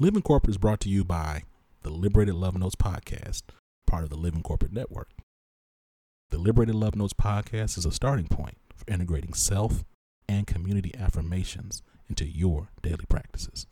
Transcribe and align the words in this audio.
Living 0.00 0.22
Corporate 0.22 0.50
is 0.50 0.58
brought 0.58 0.78
to 0.82 0.88
you 0.88 1.02
by 1.02 1.42
the 1.82 1.90
Liberated 1.90 2.36
Love 2.36 2.56
Notes 2.56 2.76
podcast, 2.76 3.42
part 3.84 4.04
of 4.04 4.10
the 4.10 4.16
Living 4.16 4.42
Corporate 4.44 4.72
Network. 4.72 5.08
The 6.30 6.38
Liberated 6.38 6.76
Love 6.76 6.94
Notes 6.94 7.14
podcast 7.14 7.76
is 7.76 7.84
a 7.84 7.90
starting 7.90 8.28
point 8.28 8.58
for 8.76 8.88
integrating 8.88 9.34
self 9.34 9.82
and 10.28 10.46
community 10.46 10.94
affirmations 10.96 11.82
into 12.08 12.24
your 12.24 12.68
daily 12.80 13.06
practices. 13.08 13.66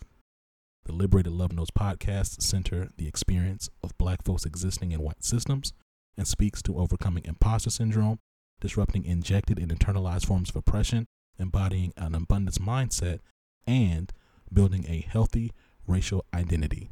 The 0.87 0.93
Liberated 0.93 1.33
Love 1.33 1.53
Notes 1.53 1.71
podcast 1.71 2.43
center 2.43 2.89
the 2.97 3.07
experience 3.07 3.71
of 3.85 3.97
black 3.97 4.25
folks 4.25 4.45
existing 4.45 4.91
in 4.91 5.01
white 5.03 5.23
systems 5.23 5.73
and 6.19 6.27
speaks 6.27 6.61
to 6.63 6.77
overcoming 6.77 7.25
imposter 7.25 7.71
syndrome, 7.71 8.19
disrupting 8.61 9.05
injected 9.05 9.61
and 9.61 9.71
internalized 9.71 10.27
forms 10.27 10.51
of 10.51 10.57
oppression, 10.57 11.07
embodying 11.39 11.93
an 11.97 12.17
abundance 12.17 12.59
mindset, 12.59 13.21
and 13.65 14.13
building 14.53 14.85
a 14.89 15.07
healthy 15.09 15.53
racial 15.87 16.25
identity. 16.35 16.91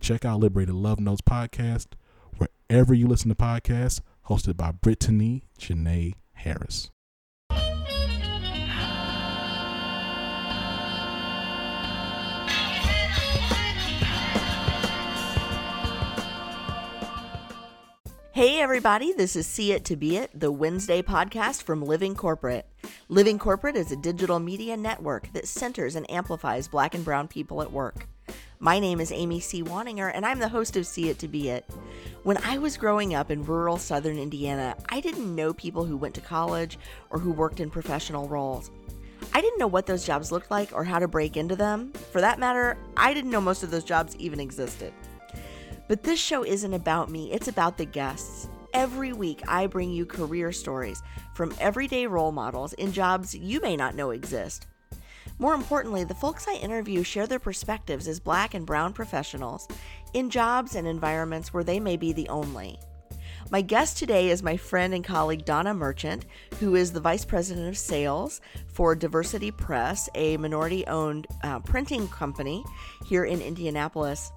Check 0.00 0.24
out 0.24 0.40
Liberated 0.40 0.74
Love 0.74 1.00
Notes 1.00 1.22
podcast 1.22 1.88
wherever 2.36 2.94
you 2.94 3.06
listen 3.06 3.28
to 3.28 3.34
podcasts, 3.34 4.00
hosted 4.28 4.56
by 4.56 4.72
Brittany 4.72 5.44
Janae 5.58 6.14
Harris. 6.32 6.90
Hey, 18.34 18.60
everybody, 18.60 19.12
this 19.12 19.36
is 19.36 19.46
See 19.46 19.72
It 19.72 19.84
to 19.84 19.94
Be 19.94 20.16
It, 20.16 20.30
the 20.34 20.50
Wednesday 20.50 21.02
podcast 21.02 21.62
from 21.62 21.82
Living 21.82 22.14
Corporate. 22.14 22.66
Living 23.12 23.38
Corporate 23.38 23.76
is 23.76 23.92
a 23.92 23.96
digital 23.96 24.38
media 24.38 24.74
network 24.74 25.30
that 25.34 25.46
centers 25.46 25.96
and 25.96 26.10
amplifies 26.10 26.66
black 26.66 26.94
and 26.94 27.04
brown 27.04 27.28
people 27.28 27.60
at 27.60 27.70
work. 27.70 28.06
My 28.58 28.78
name 28.78 29.02
is 29.02 29.12
Amy 29.12 29.38
C. 29.38 29.62
Waninger, 29.62 30.10
and 30.14 30.24
I'm 30.24 30.38
the 30.38 30.48
host 30.48 30.78
of 30.78 30.86
See 30.86 31.10
It 31.10 31.18
to 31.18 31.28
Be 31.28 31.50
It. 31.50 31.68
When 32.22 32.38
I 32.38 32.56
was 32.56 32.78
growing 32.78 33.14
up 33.14 33.30
in 33.30 33.44
rural 33.44 33.76
southern 33.76 34.16
Indiana, 34.16 34.74
I 34.88 35.02
didn't 35.02 35.34
know 35.34 35.52
people 35.52 35.84
who 35.84 35.98
went 35.98 36.14
to 36.14 36.22
college 36.22 36.78
or 37.10 37.18
who 37.18 37.32
worked 37.32 37.60
in 37.60 37.68
professional 37.68 38.28
roles. 38.28 38.70
I 39.34 39.42
didn't 39.42 39.58
know 39.58 39.66
what 39.66 39.84
those 39.84 40.06
jobs 40.06 40.32
looked 40.32 40.50
like 40.50 40.72
or 40.72 40.82
how 40.82 40.98
to 40.98 41.06
break 41.06 41.36
into 41.36 41.54
them. 41.54 41.92
For 42.12 42.22
that 42.22 42.38
matter, 42.38 42.78
I 42.96 43.12
didn't 43.12 43.30
know 43.30 43.42
most 43.42 43.62
of 43.62 43.70
those 43.70 43.84
jobs 43.84 44.16
even 44.16 44.40
existed. 44.40 44.94
But 45.86 46.02
this 46.02 46.18
show 46.18 46.46
isn't 46.46 46.72
about 46.72 47.10
me, 47.10 47.30
it's 47.30 47.48
about 47.48 47.76
the 47.76 47.84
guests. 47.84 48.48
Every 48.72 49.12
week, 49.12 49.42
I 49.46 49.66
bring 49.66 49.90
you 49.90 50.06
career 50.06 50.50
stories 50.50 51.02
from 51.34 51.54
everyday 51.60 52.06
role 52.06 52.32
models 52.32 52.72
in 52.72 52.90
jobs 52.90 53.34
you 53.34 53.60
may 53.60 53.76
not 53.76 53.94
know 53.94 54.10
exist. 54.10 54.66
More 55.38 55.52
importantly, 55.52 56.04
the 56.04 56.14
folks 56.14 56.48
I 56.48 56.54
interview 56.54 57.02
share 57.02 57.26
their 57.26 57.38
perspectives 57.38 58.08
as 58.08 58.18
black 58.18 58.54
and 58.54 58.64
brown 58.64 58.94
professionals 58.94 59.68
in 60.14 60.30
jobs 60.30 60.74
and 60.74 60.86
environments 60.86 61.52
where 61.52 61.64
they 61.64 61.80
may 61.80 61.98
be 61.98 62.14
the 62.14 62.28
only. 62.30 62.78
My 63.50 63.60
guest 63.60 63.98
today 63.98 64.30
is 64.30 64.42
my 64.42 64.56
friend 64.56 64.94
and 64.94 65.04
colleague 65.04 65.44
Donna 65.44 65.74
Merchant, 65.74 66.24
who 66.58 66.74
is 66.74 66.92
the 66.92 67.00
Vice 67.00 67.26
President 67.26 67.68
of 67.68 67.76
Sales 67.76 68.40
for 68.68 68.94
Diversity 68.94 69.50
Press, 69.50 70.08
a 70.14 70.38
minority 70.38 70.86
owned 70.86 71.26
uh, 71.42 71.58
printing 71.60 72.08
company 72.08 72.64
here 73.04 73.24
in 73.24 73.42
Indianapolis. 73.42 74.32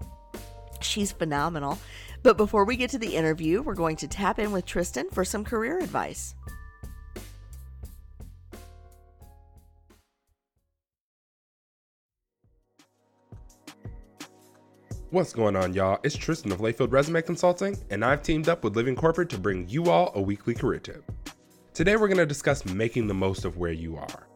She's 0.81 1.13
phenomenal. 1.13 1.79
But 2.25 2.37
before 2.37 2.65
we 2.65 2.75
get 2.75 2.89
to 2.89 2.97
the 2.97 3.15
interview, 3.15 3.61
we're 3.61 3.75
going 3.75 3.97
to 3.97 4.07
tap 4.07 4.39
in 4.39 4.51
with 4.51 4.65
Tristan 4.65 5.11
for 5.11 5.23
some 5.23 5.43
career 5.43 5.77
advice. 5.77 6.33
What's 15.11 15.33
going 15.33 15.55
on, 15.55 15.75
y'all? 15.75 15.99
It's 16.01 16.17
Tristan 16.17 16.51
of 16.51 16.61
Layfield 16.61 16.91
Resume 16.91 17.21
Consulting, 17.21 17.77
and 17.91 18.03
I've 18.03 18.23
teamed 18.23 18.49
up 18.49 18.63
with 18.63 18.75
Living 18.75 18.95
Corporate 18.95 19.29
to 19.29 19.37
bring 19.37 19.69
you 19.69 19.91
all 19.91 20.11
a 20.15 20.19
weekly 20.19 20.55
career 20.55 20.79
tip. 20.79 21.03
Today, 21.75 21.95
we're 21.95 22.07
going 22.07 22.17
to 22.17 22.25
discuss 22.25 22.65
making 22.65 23.05
the 23.05 23.13
most 23.13 23.45
of 23.45 23.57
where 23.57 23.71
you 23.71 23.97
are. 23.97 24.27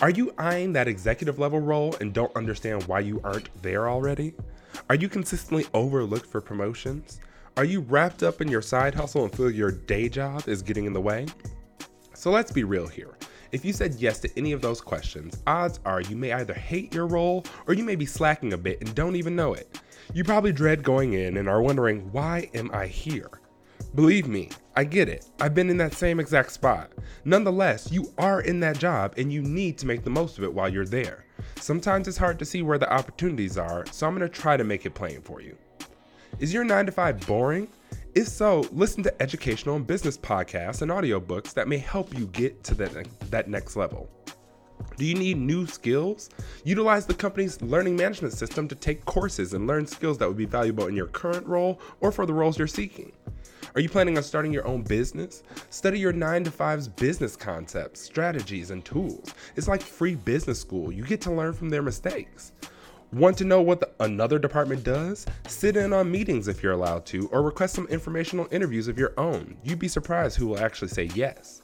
Are 0.00 0.10
you 0.10 0.32
eyeing 0.38 0.72
that 0.74 0.86
executive 0.86 1.40
level 1.40 1.58
role 1.58 1.96
and 2.00 2.14
don't 2.14 2.34
understand 2.36 2.84
why 2.84 3.00
you 3.00 3.20
aren't 3.24 3.50
there 3.62 3.88
already? 3.88 4.32
Are 4.88 4.94
you 4.94 5.08
consistently 5.08 5.66
overlooked 5.74 6.26
for 6.26 6.40
promotions? 6.40 7.20
Are 7.56 7.64
you 7.64 7.80
wrapped 7.80 8.22
up 8.22 8.40
in 8.40 8.48
your 8.48 8.62
side 8.62 8.94
hustle 8.94 9.24
and 9.24 9.34
feel 9.34 9.50
your 9.50 9.72
day 9.72 10.08
job 10.08 10.48
is 10.48 10.62
getting 10.62 10.84
in 10.84 10.92
the 10.92 11.00
way? 11.00 11.26
So 12.14 12.30
let's 12.30 12.52
be 12.52 12.64
real 12.64 12.86
here. 12.86 13.16
If 13.52 13.64
you 13.64 13.72
said 13.72 13.94
yes 13.94 14.20
to 14.20 14.30
any 14.36 14.52
of 14.52 14.60
those 14.60 14.80
questions, 14.80 15.42
odds 15.46 15.80
are 15.84 16.00
you 16.00 16.16
may 16.16 16.32
either 16.32 16.54
hate 16.54 16.94
your 16.94 17.06
role 17.06 17.44
or 17.66 17.74
you 17.74 17.84
may 17.84 17.96
be 17.96 18.06
slacking 18.06 18.52
a 18.52 18.58
bit 18.58 18.80
and 18.80 18.94
don't 18.94 19.16
even 19.16 19.36
know 19.36 19.54
it. 19.54 19.80
You 20.14 20.24
probably 20.24 20.52
dread 20.52 20.82
going 20.82 21.14
in 21.14 21.36
and 21.36 21.48
are 21.48 21.62
wondering, 21.62 22.12
why 22.12 22.50
am 22.54 22.70
I 22.72 22.86
here? 22.86 23.30
Believe 23.94 24.28
me, 24.28 24.50
I 24.76 24.84
get 24.84 25.08
it. 25.08 25.26
I've 25.40 25.54
been 25.54 25.70
in 25.70 25.76
that 25.78 25.94
same 25.94 26.20
exact 26.20 26.52
spot. 26.52 26.92
Nonetheless, 27.24 27.90
you 27.90 28.12
are 28.18 28.42
in 28.42 28.60
that 28.60 28.78
job 28.78 29.14
and 29.16 29.32
you 29.32 29.42
need 29.42 29.78
to 29.78 29.86
make 29.86 30.04
the 30.04 30.10
most 30.10 30.38
of 30.38 30.44
it 30.44 30.52
while 30.52 30.68
you're 30.68 30.84
there. 30.84 31.25
Sometimes 31.56 32.08
it's 32.08 32.16
hard 32.16 32.38
to 32.38 32.44
see 32.44 32.62
where 32.62 32.78
the 32.78 32.92
opportunities 32.92 33.58
are, 33.58 33.84
so 33.90 34.06
I'm 34.06 34.16
going 34.16 34.28
to 34.28 34.34
try 34.34 34.56
to 34.56 34.64
make 34.64 34.86
it 34.86 34.94
plain 34.94 35.20
for 35.20 35.40
you. 35.40 35.56
Is 36.38 36.52
your 36.52 36.64
9 36.64 36.86
to 36.86 36.92
5 36.92 37.26
boring? 37.26 37.68
If 38.14 38.28
so, 38.28 38.66
listen 38.72 39.02
to 39.02 39.22
educational 39.22 39.76
and 39.76 39.86
business 39.86 40.16
podcasts 40.16 40.82
and 40.82 40.90
audiobooks 40.90 41.52
that 41.54 41.68
may 41.68 41.78
help 41.78 42.16
you 42.16 42.26
get 42.28 42.64
to 42.64 42.74
that, 42.76 43.06
that 43.30 43.48
next 43.48 43.76
level. 43.76 44.08
Do 44.96 45.04
you 45.04 45.14
need 45.14 45.36
new 45.36 45.66
skills? 45.66 46.30
Utilize 46.64 47.06
the 47.06 47.14
company's 47.14 47.60
learning 47.60 47.96
management 47.96 48.32
system 48.32 48.68
to 48.68 48.74
take 48.74 49.04
courses 49.04 49.52
and 49.52 49.66
learn 49.66 49.86
skills 49.86 50.16
that 50.18 50.28
would 50.28 50.36
be 50.36 50.46
valuable 50.46 50.86
in 50.86 50.96
your 50.96 51.08
current 51.08 51.46
role 51.46 51.80
or 52.00 52.10
for 52.10 52.24
the 52.24 52.32
roles 52.32 52.58
you're 52.58 52.66
seeking. 52.66 53.12
Are 53.74 53.80
you 53.80 53.88
planning 53.88 54.16
on 54.16 54.22
starting 54.22 54.52
your 54.52 54.66
own 54.66 54.82
business? 54.82 55.42
Study 55.70 55.98
your 55.98 56.12
9 56.12 56.44
to 56.44 56.50
5's 56.50 56.88
business 56.88 57.36
concepts, 57.36 58.00
strategies, 58.00 58.70
and 58.70 58.84
tools. 58.84 59.34
It's 59.56 59.68
like 59.68 59.82
free 59.82 60.14
business 60.14 60.60
school. 60.60 60.92
You 60.92 61.04
get 61.04 61.20
to 61.22 61.32
learn 61.32 61.52
from 61.52 61.68
their 61.68 61.82
mistakes. 61.82 62.52
Want 63.12 63.36
to 63.38 63.44
know 63.44 63.62
what 63.62 63.80
the, 63.80 63.90
another 64.00 64.38
department 64.38 64.82
does? 64.82 65.26
Sit 65.46 65.76
in 65.76 65.92
on 65.92 66.10
meetings 66.10 66.48
if 66.48 66.62
you're 66.62 66.72
allowed 66.72 67.06
to, 67.06 67.28
or 67.28 67.42
request 67.42 67.74
some 67.74 67.86
informational 67.88 68.48
interviews 68.50 68.88
of 68.88 68.98
your 68.98 69.12
own. 69.16 69.56
You'd 69.62 69.78
be 69.78 69.88
surprised 69.88 70.36
who 70.36 70.46
will 70.48 70.58
actually 70.58 70.88
say 70.88 71.10
yes. 71.14 71.62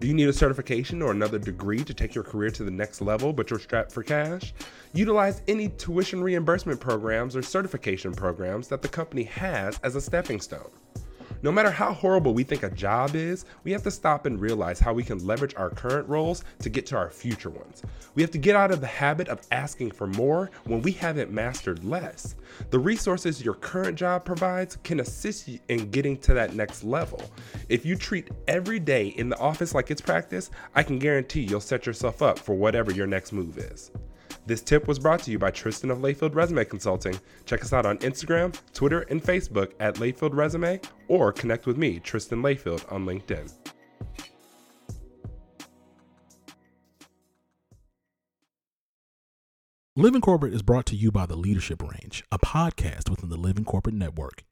Do 0.00 0.08
you 0.08 0.14
need 0.14 0.28
a 0.28 0.32
certification 0.32 1.00
or 1.00 1.12
another 1.12 1.38
degree 1.38 1.84
to 1.84 1.94
take 1.94 2.14
your 2.14 2.24
career 2.24 2.50
to 2.50 2.64
the 2.64 2.70
next 2.70 3.00
level, 3.00 3.32
but 3.32 3.50
you're 3.50 3.60
strapped 3.60 3.92
for 3.92 4.02
cash? 4.02 4.52
Utilize 4.94 5.42
any 5.46 5.68
tuition 5.68 6.22
reimbursement 6.22 6.80
programs 6.80 7.36
or 7.36 7.42
certification 7.42 8.12
programs 8.12 8.66
that 8.68 8.82
the 8.82 8.88
company 8.88 9.22
has 9.24 9.78
as 9.84 9.94
a 9.94 10.00
stepping 10.00 10.40
stone. 10.40 10.70
No 11.44 11.50
matter 11.50 11.72
how 11.72 11.92
horrible 11.92 12.34
we 12.34 12.44
think 12.44 12.62
a 12.62 12.70
job 12.70 13.16
is, 13.16 13.46
we 13.64 13.72
have 13.72 13.82
to 13.82 13.90
stop 13.90 14.26
and 14.26 14.40
realize 14.40 14.78
how 14.78 14.92
we 14.92 15.02
can 15.02 15.26
leverage 15.26 15.56
our 15.56 15.70
current 15.70 16.08
roles 16.08 16.44
to 16.60 16.70
get 16.70 16.86
to 16.86 16.96
our 16.96 17.10
future 17.10 17.50
ones. 17.50 17.82
We 18.14 18.22
have 18.22 18.30
to 18.30 18.38
get 18.38 18.54
out 18.54 18.70
of 18.70 18.80
the 18.80 18.86
habit 18.86 19.26
of 19.26 19.40
asking 19.50 19.90
for 19.90 20.06
more 20.06 20.52
when 20.66 20.82
we 20.82 20.92
haven't 20.92 21.32
mastered 21.32 21.82
less. 21.82 22.36
The 22.70 22.78
resources 22.78 23.44
your 23.44 23.54
current 23.54 23.98
job 23.98 24.24
provides 24.24 24.78
can 24.84 25.00
assist 25.00 25.48
you 25.48 25.58
in 25.68 25.90
getting 25.90 26.16
to 26.18 26.34
that 26.34 26.54
next 26.54 26.84
level. 26.84 27.20
If 27.68 27.84
you 27.84 27.96
treat 27.96 28.30
every 28.46 28.78
day 28.78 29.08
in 29.08 29.28
the 29.28 29.38
office 29.38 29.74
like 29.74 29.90
it's 29.90 30.00
practice, 30.00 30.48
I 30.76 30.84
can 30.84 31.00
guarantee 31.00 31.40
you'll 31.40 31.60
set 31.60 31.86
yourself 31.86 32.22
up 32.22 32.38
for 32.38 32.54
whatever 32.54 32.92
your 32.92 33.08
next 33.08 33.32
move 33.32 33.58
is. 33.58 33.90
This 34.44 34.60
tip 34.60 34.88
was 34.88 34.98
brought 34.98 35.20
to 35.20 35.30
you 35.30 35.38
by 35.38 35.50
Tristan 35.52 35.90
of 35.90 35.98
Layfield 35.98 36.34
Resume 36.34 36.64
Consulting. 36.64 37.18
Check 37.44 37.62
us 37.62 37.72
out 37.72 37.86
on 37.86 37.98
Instagram, 37.98 38.58
Twitter, 38.72 39.02
and 39.02 39.22
Facebook 39.22 39.72
at 39.78 39.96
Layfield 39.96 40.34
Resume 40.34 40.80
or 41.06 41.32
connect 41.32 41.66
with 41.66 41.76
me, 41.76 42.00
Tristan 42.00 42.42
Layfield, 42.42 42.90
on 42.90 43.06
LinkedIn. 43.06 43.52
Living 49.94 50.22
Corporate 50.22 50.54
is 50.54 50.62
brought 50.62 50.86
to 50.86 50.96
you 50.96 51.12
by 51.12 51.26
The 51.26 51.36
Leadership 51.36 51.82
Range, 51.82 52.24
a 52.32 52.38
podcast 52.38 53.10
within 53.10 53.28
the 53.28 53.36
Living 53.36 53.64
Corporate 53.64 53.94
Network. 53.94 54.42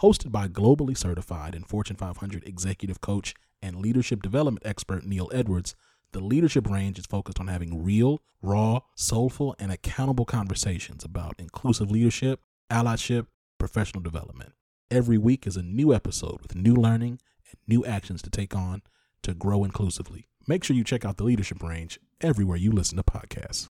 Hosted 0.00 0.32
by 0.32 0.48
globally 0.48 0.96
certified 0.96 1.54
and 1.54 1.66
Fortune 1.66 1.96
500 1.96 2.46
executive 2.46 3.00
coach 3.00 3.34
and 3.62 3.76
leadership 3.76 4.20
development 4.20 4.66
expert 4.66 5.06
Neil 5.06 5.30
Edwards, 5.32 5.76
the 6.12 6.20
leadership 6.20 6.68
range 6.68 6.98
is 6.98 7.06
focused 7.06 7.38
on 7.38 7.46
having 7.46 7.84
real, 7.84 8.20
raw, 8.42 8.80
soulful, 8.96 9.54
and 9.58 9.70
accountable 9.70 10.24
conversations 10.24 11.04
about 11.04 11.36
inclusive 11.38 11.90
leadership, 11.90 12.40
allyship, 12.70 13.26
professional 13.58 14.02
development. 14.02 14.52
Every 14.90 15.18
week 15.18 15.46
is 15.46 15.56
a 15.56 15.62
new 15.62 15.94
episode 15.94 16.40
with 16.42 16.56
new 16.56 16.74
learning 16.74 17.20
and 17.46 17.56
new 17.68 17.84
actions 17.84 18.22
to 18.22 18.30
take 18.30 18.56
on 18.56 18.82
to 19.22 19.34
grow 19.34 19.62
inclusively. 19.62 20.26
Make 20.48 20.64
sure 20.64 20.74
you 20.74 20.82
check 20.82 21.04
out 21.04 21.16
the 21.16 21.24
leadership 21.24 21.62
range 21.62 22.00
everywhere 22.20 22.56
you 22.56 22.72
listen 22.72 22.96
to 22.96 23.04
podcasts. 23.04 23.68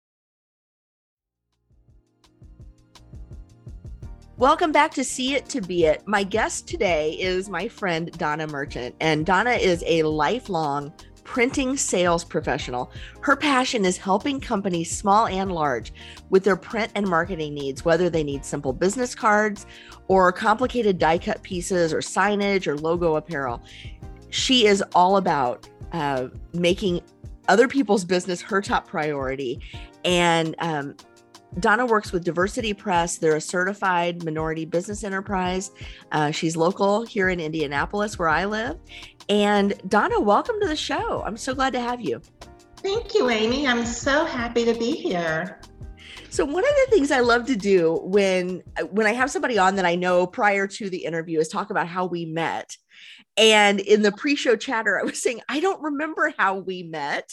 Welcome 4.37 4.71
back 4.71 4.93
to 4.93 5.05
See 5.05 5.35
It 5.35 5.49
to 5.49 5.63
Be 5.63 5.87
It. 5.87 6.07
My 6.07 6.23
guest 6.23 6.69
today 6.69 7.13
is 7.13 7.49
my 7.49 7.69
friend 7.69 8.13
Donna 8.19 8.47
Merchant, 8.47 8.95
and 9.01 9.25
Donna 9.25 9.53
is 9.53 9.83
a 9.87 10.03
lifelong 10.03 10.93
printing 11.27 11.77
sales 11.77 12.25
professional. 12.25 12.93
Her 13.21 13.35
passion 13.35 13.85
is 13.85 13.99
helping 13.99 14.41
companies, 14.41 14.97
small 14.97 15.27
and 15.27 15.51
large, 15.51 15.93
with 16.31 16.45
their 16.45 16.57
print 16.57 16.93
and 16.95 17.07
marketing 17.07 17.53
needs, 17.53 17.85
whether 17.85 18.09
they 18.09 18.23
need 18.23 18.45
simple 18.45 18.73
business 18.73 19.15
cards 19.15 19.67
or 20.07 20.31
complicated 20.31 20.99
die 20.99 21.19
cut 21.19 21.43
pieces 21.43 21.93
or 21.93 21.99
signage 21.99 22.69
or 22.69 22.79
logo 22.79 23.17
apparel. 23.17 23.61
She 24.31 24.67
is 24.67 24.83
all 24.95 25.17
about 25.17 25.69
uh, 25.93 26.29
making 26.53 27.03
other 27.49 27.67
people's 27.67 28.05
business 28.05 28.41
her 28.41 28.63
top 28.63 28.87
priority. 28.87 29.61
And 30.05 30.55
um, 30.61 30.97
Donna 31.59 31.87
works 31.87 32.13
with 32.13 32.25
Diversity 32.25 32.75
Press. 32.75 33.17
They're 33.17 33.37
a 33.37 33.41
certified 33.41 34.25
minority 34.25 34.65
business 34.65 35.05
enterprise. 35.05 35.71
Uh, 36.13 36.31
she's 36.31 36.57
local 36.57 37.05
here 37.05 37.31
in 37.31 37.41
Indianapolis, 37.41 38.19
where 38.19 38.29
I 38.29 38.45
live. 38.45 38.79
And 39.29 39.75
Donna, 39.89 40.21
welcome 40.21 40.57
to 40.61 40.69
the 40.69 40.77
show. 40.77 41.23
I'm 41.25 41.37
so 41.37 41.55
glad 41.55 41.73
to 41.73 41.81
have 41.81 42.01
you. 42.01 42.21
Thank 42.79 43.15
you, 43.15 43.31
Amy. 43.31 43.67
I'm 43.67 43.87
so 43.87 44.25
happy 44.25 44.65
to 44.65 44.75
be 44.75 44.93
here. 44.93 45.61
So 46.29 46.45
one 46.45 46.65
of 46.65 46.71
the 46.85 46.91
things 46.91 47.11
I 47.11 47.21
love 47.21 47.47
to 47.47 47.57
do 47.57 48.01
when 48.03 48.63
when 48.91 49.07
I 49.07 49.13
have 49.13 49.31
somebody 49.31 49.59
on 49.59 49.77
that 49.77 49.87
I 49.87 49.95
know 49.95 50.27
prior 50.27 50.67
to 50.67 50.91
the 50.91 51.05
interview 51.05 51.41
is 51.41 51.49
talk 51.49 51.71
about 51.71 51.89
how 51.89 52.05
we 52.05 52.27
met. 52.27 52.77
And 53.39 53.81
in 53.81 54.03
the 54.03 54.13
pre-show 54.13 54.57
chatter, 54.57 55.01
I 55.01 55.05
was 55.05 55.23
saying 55.23 55.41
I 55.49 55.61
don't 55.61 55.83
remember 55.83 56.35
how 56.37 56.57
we 56.57 56.83
met, 56.83 57.31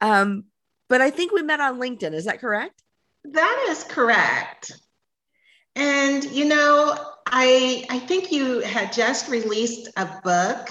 um, 0.00 0.44
but 0.88 1.00
I 1.00 1.10
think 1.10 1.32
we 1.32 1.42
met 1.42 1.60
on 1.60 1.80
LinkedIn. 1.80 2.12
Is 2.12 2.26
that 2.26 2.40
correct? 2.40 2.82
That 3.32 3.66
is 3.70 3.84
correct. 3.84 4.72
And 5.74 6.24
you 6.24 6.44
know, 6.44 6.96
I 7.26 7.84
I 7.90 7.98
think 7.98 8.32
you 8.32 8.60
had 8.60 8.92
just 8.92 9.28
released 9.28 9.88
a 9.96 10.20
book 10.22 10.70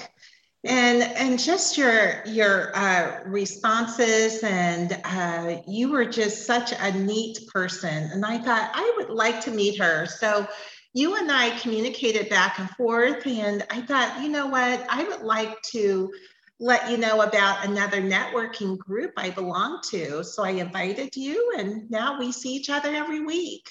and 0.66 1.02
and 1.02 1.38
just 1.38 1.78
your 1.78 2.24
your 2.26 2.76
uh, 2.76 3.20
responses 3.24 4.42
and 4.42 5.00
uh, 5.04 5.56
you 5.66 5.90
were 5.90 6.04
just 6.04 6.44
such 6.44 6.72
a 6.72 6.92
neat 6.98 7.38
person 7.52 8.10
and 8.12 8.24
i 8.24 8.36
thought 8.38 8.70
i 8.74 8.94
would 8.96 9.10
like 9.10 9.40
to 9.40 9.50
meet 9.50 9.78
her 9.78 10.06
so 10.06 10.46
you 10.92 11.14
and 11.16 11.30
i 11.30 11.56
communicated 11.58 12.28
back 12.28 12.58
and 12.58 12.68
forth 12.70 13.26
and 13.26 13.64
i 13.70 13.80
thought 13.82 14.20
you 14.22 14.28
know 14.28 14.46
what 14.46 14.84
i 14.90 15.04
would 15.04 15.20
like 15.20 15.60
to 15.62 16.12
let 16.58 16.90
you 16.90 16.96
know 16.96 17.20
about 17.20 17.64
another 17.66 18.00
networking 18.00 18.78
group 18.78 19.12
I 19.16 19.30
belong 19.30 19.80
to. 19.90 20.24
So 20.24 20.42
I 20.42 20.50
invited 20.50 21.14
you, 21.16 21.54
and 21.58 21.90
now 21.90 22.18
we 22.18 22.32
see 22.32 22.54
each 22.54 22.70
other 22.70 22.94
every 22.94 23.20
week. 23.20 23.68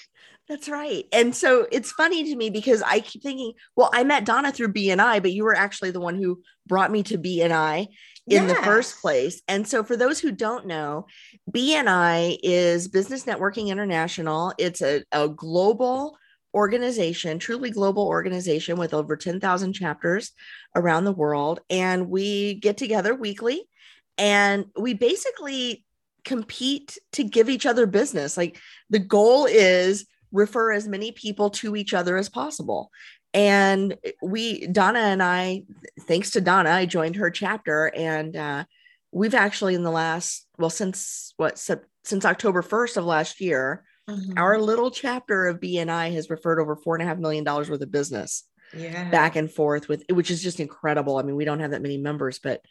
That's 0.48 0.68
right. 0.68 1.04
And 1.12 1.34
so 1.34 1.66
it's 1.72 1.90
funny 1.90 2.22
to 2.24 2.36
me 2.36 2.50
because 2.50 2.80
I 2.82 3.00
keep 3.00 3.22
thinking, 3.22 3.54
well, 3.74 3.90
I 3.92 4.04
met 4.04 4.24
Donna 4.24 4.52
through 4.52 4.72
BNI, 4.72 5.20
but 5.20 5.32
you 5.32 5.42
were 5.42 5.56
actually 5.56 5.90
the 5.90 6.00
one 6.00 6.14
who 6.14 6.40
brought 6.66 6.92
me 6.92 7.02
to 7.04 7.18
BNI 7.18 7.88
in 8.28 8.46
yes. 8.48 8.56
the 8.56 8.64
first 8.64 9.00
place. 9.00 9.42
And 9.48 9.66
so 9.66 9.82
for 9.82 9.96
those 9.96 10.20
who 10.20 10.30
don't 10.30 10.66
know, 10.66 11.06
BNI 11.50 12.38
is 12.42 12.86
Business 12.86 13.24
Networking 13.24 13.68
International. 13.68 14.52
It's 14.56 14.82
a, 14.82 15.02
a 15.10 15.28
global 15.28 16.16
organization, 16.56 17.38
truly 17.38 17.70
global 17.70 18.08
organization 18.08 18.78
with 18.78 18.94
over 18.94 19.14
10,000 19.14 19.72
chapters 19.74 20.32
around 20.74 21.04
the 21.04 21.12
world. 21.12 21.60
And 21.68 22.08
we 22.08 22.54
get 22.54 22.78
together 22.78 23.14
weekly 23.14 23.68
and 24.16 24.64
we 24.76 24.94
basically 24.94 25.84
compete 26.24 26.98
to 27.12 27.22
give 27.22 27.50
each 27.50 27.66
other 27.66 27.86
business. 27.86 28.36
Like 28.36 28.58
the 28.88 28.98
goal 28.98 29.44
is 29.44 30.06
refer 30.32 30.72
as 30.72 30.88
many 30.88 31.12
people 31.12 31.50
to 31.50 31.76
each 31.76 31.92
other 31.92 32.16
as 32.16 32.30
possible. 32.30 32.90
And 33.34 33.96
we, 34.22 34.66
Donna 34.66 35.00
and 35.00 35.22
I, 35.22 35.64
thanks 36.00 36.30
to 36.32 36.40
Donna, 36.40 36.70
I 36.70 36.86
joined 36.86 37.16
her 37.16 37.30
chapter 37.30 37.92
and 37.94 38.34
uh, 38.34 38.64
we've 39.12 39.34
actually 39.34 39.74
in 39.74 39.82
the 39.82 39.90
last, 39.90 40.46
well, 40.58 40.70
since 40.70 41.34
what, 41.36 41.58
since 41.58 42.24
October 42.24 42.62
1st 42.62 42.96
of 42.96 43.04
last 43.04 43.42
year, 43.42 43.84
Mm-hmm. 44.08 44.38
Our 44.38 44.60
little 44.60 44.90
chapter 44.90 45.46
of 45.46 45.60
BNI 45.60 46.12
has 46.14 46.30
referred 46.30 46.60
over 46.60 46.76
four 46.76 46.94
and 46.94 47.02
a 47.02 47.06
half 47.06 47.18
million 47.18 47.44
dollars 47.44 47.68
worth 47.68 47.80
of 47.80 47.90
business 47.90 48.44
yeah. 48.74 49.10
back 49.10 49.36
and 49.36 49.50
forth 49.50 49.88
with 49.88 50.04
which 50.10 50.30
is 50.30 50.42
just 50.42 50.60
incredible. 50.60 51.18
I 51.18 51.22
mean, 51.22 51.36
we 51.36 51.44
don't 51.44 51.60
have 51.60 51.72
that 51.72 51.82
many 51.82 51.98
members, 51.98 52.38
but 52.38 52.62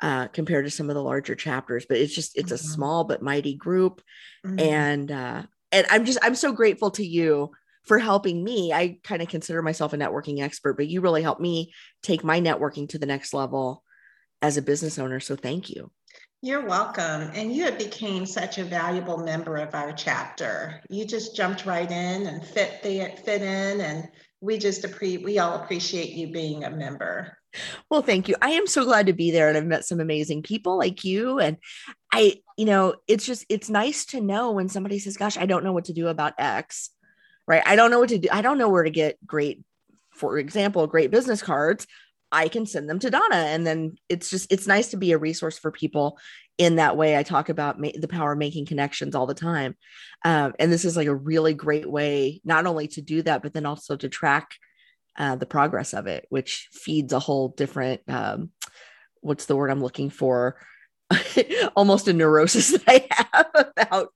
uh, 0.00 0.28
compared 0.28 0.64
to 0.64 0.70
some 0.70 0.88
of 0.88 0.94
the 0.94 1.02
larger 1.02 1.34
chapters, 1.34 1.84
but 1.86 1.98
it's 1.98 2.14
just 2.14 2.36
it's 2.36 2.46
mm-hmm. 2.46 2.54
a 2.54 2.72
small 2.72 3.04
but 3.04 3.22
mighty 3.22 3.54
group. 3.54 4.02
Mm-hmm. 4.46 4.58
And 4.58 5.12
uh, 5.12 5.42
and 5.72 5.86
I'm 5.90 6.04
just 6.04 6.18
I'm 6.22 6.34
so 6.34 6.52
grateful 6.52 6.90
to 6.92 7.06
you 7.06 7.50
for 7.84 7.98
helping 7.98 8.42
me. 8.42 8.72
I 8.72 8.98
kind 9.02 9.22
of 9.22 9.28
consider 9.28 9.62
myself 9.62 9.92
a 9.92 9.98
networking 9.98 10.40
expert, 10.40 10.74
but 10.74 10.88
you 10.88 11.00
really 11.00 11.22
helped 11.22 11.40
me 11.40 11.72
take 12.02 12.24
my 12.24 12.40
networking 12.40 12.88
to 12.90 12.98
the 12.98 13.06
next 13.06 13.34
level 13.34 13.82
as 14.42 14.56
a 14.56 14.62
business 14.62 14.98
owner. 14.98 15.20
So 15.20 15.36
thank 15.36 15.68
you. 15.70 15.90
You're 16.42 16.64
welcome. 16.64 17.30
And 17.34 17.54
you 17.54 17.64
have 17.64 17.76
became 17.76 18.24
such 18.24 18.56
a 18.56 18.64
valuable 18.64 19.18
member 19.18 19.56
of 19.56 19.74
our 19.74 19.92
chapter. 19.92 20.80
You 20.88 21.04
just 21.04 21.36
jumped 21.36 21.66
right 21.66 21.90
in 21.90 22.26
and 22.26 22.42
fit 22.42 22.82
the 22.82 23.10
fit 23.22 23.42
in 23.42 23.82
and 23.82 24.08
we 24.40 24.56
just 24.56 24.84
appreciate 24.84 25.22
we 25.22 25.38
all 25.38 25.62
appreciate 25.62 26.12
you 26.12 26.32
being 26.32 26.64
a 26.64 26.70
member. 26.70 27.36
Well, 27.90 28.00
thank 28.00 28.26
you. 28.26 28.36
I 28.40 28.50
am 28.52 28.66
so 28.66 28.84
glad 28.84 29.06
to 29.06 29.12
be 29.12 29.30
there 29.30 29.50
and 29.50 29.58
I've 29.58 29.66
met 29.66 29.84
some 29.84 30.00
amazing 30.00 30.42
people 30.42 30.78
like 30.78 31.04
you 31.04 31.38
and 31.40 31.58
I 32.10 32.36
you 32.56 32.64
know, 32.64 32.94
it's 33.06 33.26
just 33.26 33.44
it's 33.50 33.68
nice 33.68 34.06
to 34.06 34.22
know 34.22 34.52
when 34.52 34.70
somebody 34.70 34.98
says, 34.98 35.18
"Gosh, 35.18 35.36
I 35.36 35.44
don't 35.44 35.64
know 35.64 35.74
what 35.74 35.86
to 35.86 35.92
do 35.92 36.08
about 36.08 36.34
X." 36.38 36.88
Right? 37.46 37.62
I 37.66 37.76
don't 37.76 37.90
know 37.90 37.98
what 37.98 38.10
to 38.10 38.18
do. 38.18 38.28
I 38.32 38.40
don't 38.40 38.58
know 38.58 38.70
where 38.70 38.84
to 38.84 38.90
get 38.90 39.18
great 39.26 39.62
for 40.14 40.38
example, 40.38 40.86
great 40.86 41.10
business 41.10 41.42
cards. 41.42 41.86
I 42.32 42.48
can 42.48 42.66
send 42.66 42.88
them 42.88 42.98
to 43.00 43.10
Donna. 43.10 43.36
And 43.36 43.66
then 43.66 43.96
it's 44.08 44.30
just, 44.30 44.52
it's 44.52 44.66
nice 44.66 44.88
to 44.88 44.96
be 44.96 45.12
a 45.12 45.18
resource 45.18 45.58
for 45.58 45.70
people 45.70 46.18
in 46.58 46.76
that 46.76 46.96
way. 46.96 47.16
I 47.16 47.22
talk 47.22 47.48
about 47.48 47.80
ma- 47.80 47.88
the 47.98 48.08
power 48.08 48.32
of 48.32 48.38
making 48.38 48.66
connections 48.66 49.14
all 49.14 49.26
the 49.26 49.34
time. 49.34 49.76
Um, 50.24 50.54
and 50.58 50.72
this 50.72 50.84
is 50.84 50.96
like 50.96 51.08
a 51.08 51.14
really 51.14 51.54
great 51.54 51.90
way, 51.90 52.40
not 52.44 52.66
only 52.66 52.88
to 52.88 53.02
do 53.02 53.22
that, 53.22 53.42
but 53.42 53.52
then 53.52 53.66
also 53.66 53.96
to 53.96 54.08
track 54.08 54.54
uh, 55.18 55.36
the 55.36 55.46
progress 55.46 55.92
of 55.92 56.06
it, 56.06 56.26
which 56.28 56.68
feeds 56.72 57.12
a 57.12 57.18
whole 57.18 57.48
different, 57.48 58.02
um, 58.08 58.50
what's 59.20 59.46
the 59.46 59.56
word 59.56 59.70
I'm 59.70 59.82
looking 59.82 60.10
for? 60.10 60.56
almost 61.76 62.08
a 62.08 62.12
neurosis 62.12 62.68
that 62.84 62.84
I 62.86 63.06
have 63.10 63.72
about 63.76 64.08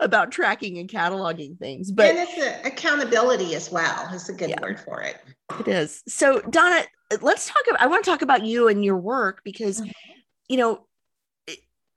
about 0.00 0.32
tracking 0.32 0.78
and 0.78 0.88
cataloging 0.88 1.58
things. 1.58 1.92
But 1.92 2.16
and 2.16 2.28
it's 2.28 2.38
a, 2.38 2.66
accountability 2.66 3.54
as 3.54 3.70
well. 3.70 4.08
Is 4.12 4.28
a 4.28 4.32
good 4.32 4.50
yeah, 4.50 4.60
word 4.60 4.80
for 4.80 5.02
it. 5.02 5.16
It 5.60 5.68
is. 5.68 6.02
So 6.08 6.40
Donna, 6.40 6.84
let's 7.20 7.46
talk 7.48 7.62
about. 7.68 7.80
I 7.80 7.86
want 7.86 8.04
to 8.04 8.10
talk 8.10 8.22
about 8.22 8.44
you 8.44 8.68
and 8.68 8.84
your 8.84 8.96
work 8.96 9.40
because, 9.44 9.80
mm-hmm. 9.80 9.90
you 10.48 10.56
know, 10.56 10.86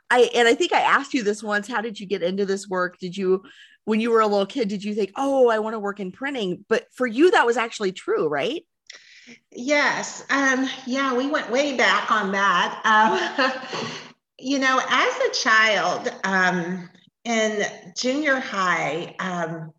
I 0.10 0.30
and 0.36 0.48
I 0.48 0.56
think 0.56 0.74
I 0.74 0.82
asked 0.82 1.14
you 1.14 1.24
this 1.24 1.44
once. 1.44 1.68
How 1.68 1.82
did 1.82 2.00
you 2.00 2.06
get 2.06 2.24
into 2.24 2.46
this 2.46 2.68
work? 2.68 3.00
Did 3.00 3.18
you, 3.18 3.44
when 3.86 4.00
you 4.00 4.12
were 4.12 4.22
a 4.22 4.28
little 4.28 4.46
kid, 4.46 4.68
did 4.68 4.84
you 4.84 4.94
think, 4.94 5.12
oh, 5.16 5.50
I 5.50 5.60
want 5.60 5.74
to 5.74 5.80
work 5.80 6.00
in 6.00 6.12
printing? 6.12 6.66
But 6.70 6.88
for 6.94 7.08
you, 7.08 7.32
that 7.32 7.46
was 7.46 7.58
actually 7.58 7.92
true, 7.92 8.28
right? 8.28 8.64
Yes. 9.52 10.26
Um, 10.30 10.70
yeah, 10.86 11.16
we 11.16 11.28
went 11.28 11.50
way 11.50 11.78
back 11.78 12.12
on 12.12 12.32
that. 12.34 12.82
Um, 12.86 13.82
you 14.40 14.60
know, 14.60 14.82
as 14.88 15.16
a 15.18 15.34
child 15.34 16.14
um, 16.24 16.90
in 17.24 17.64
junior 17.98 18.40
high, 18.40 19.16
um, 19.20 19.72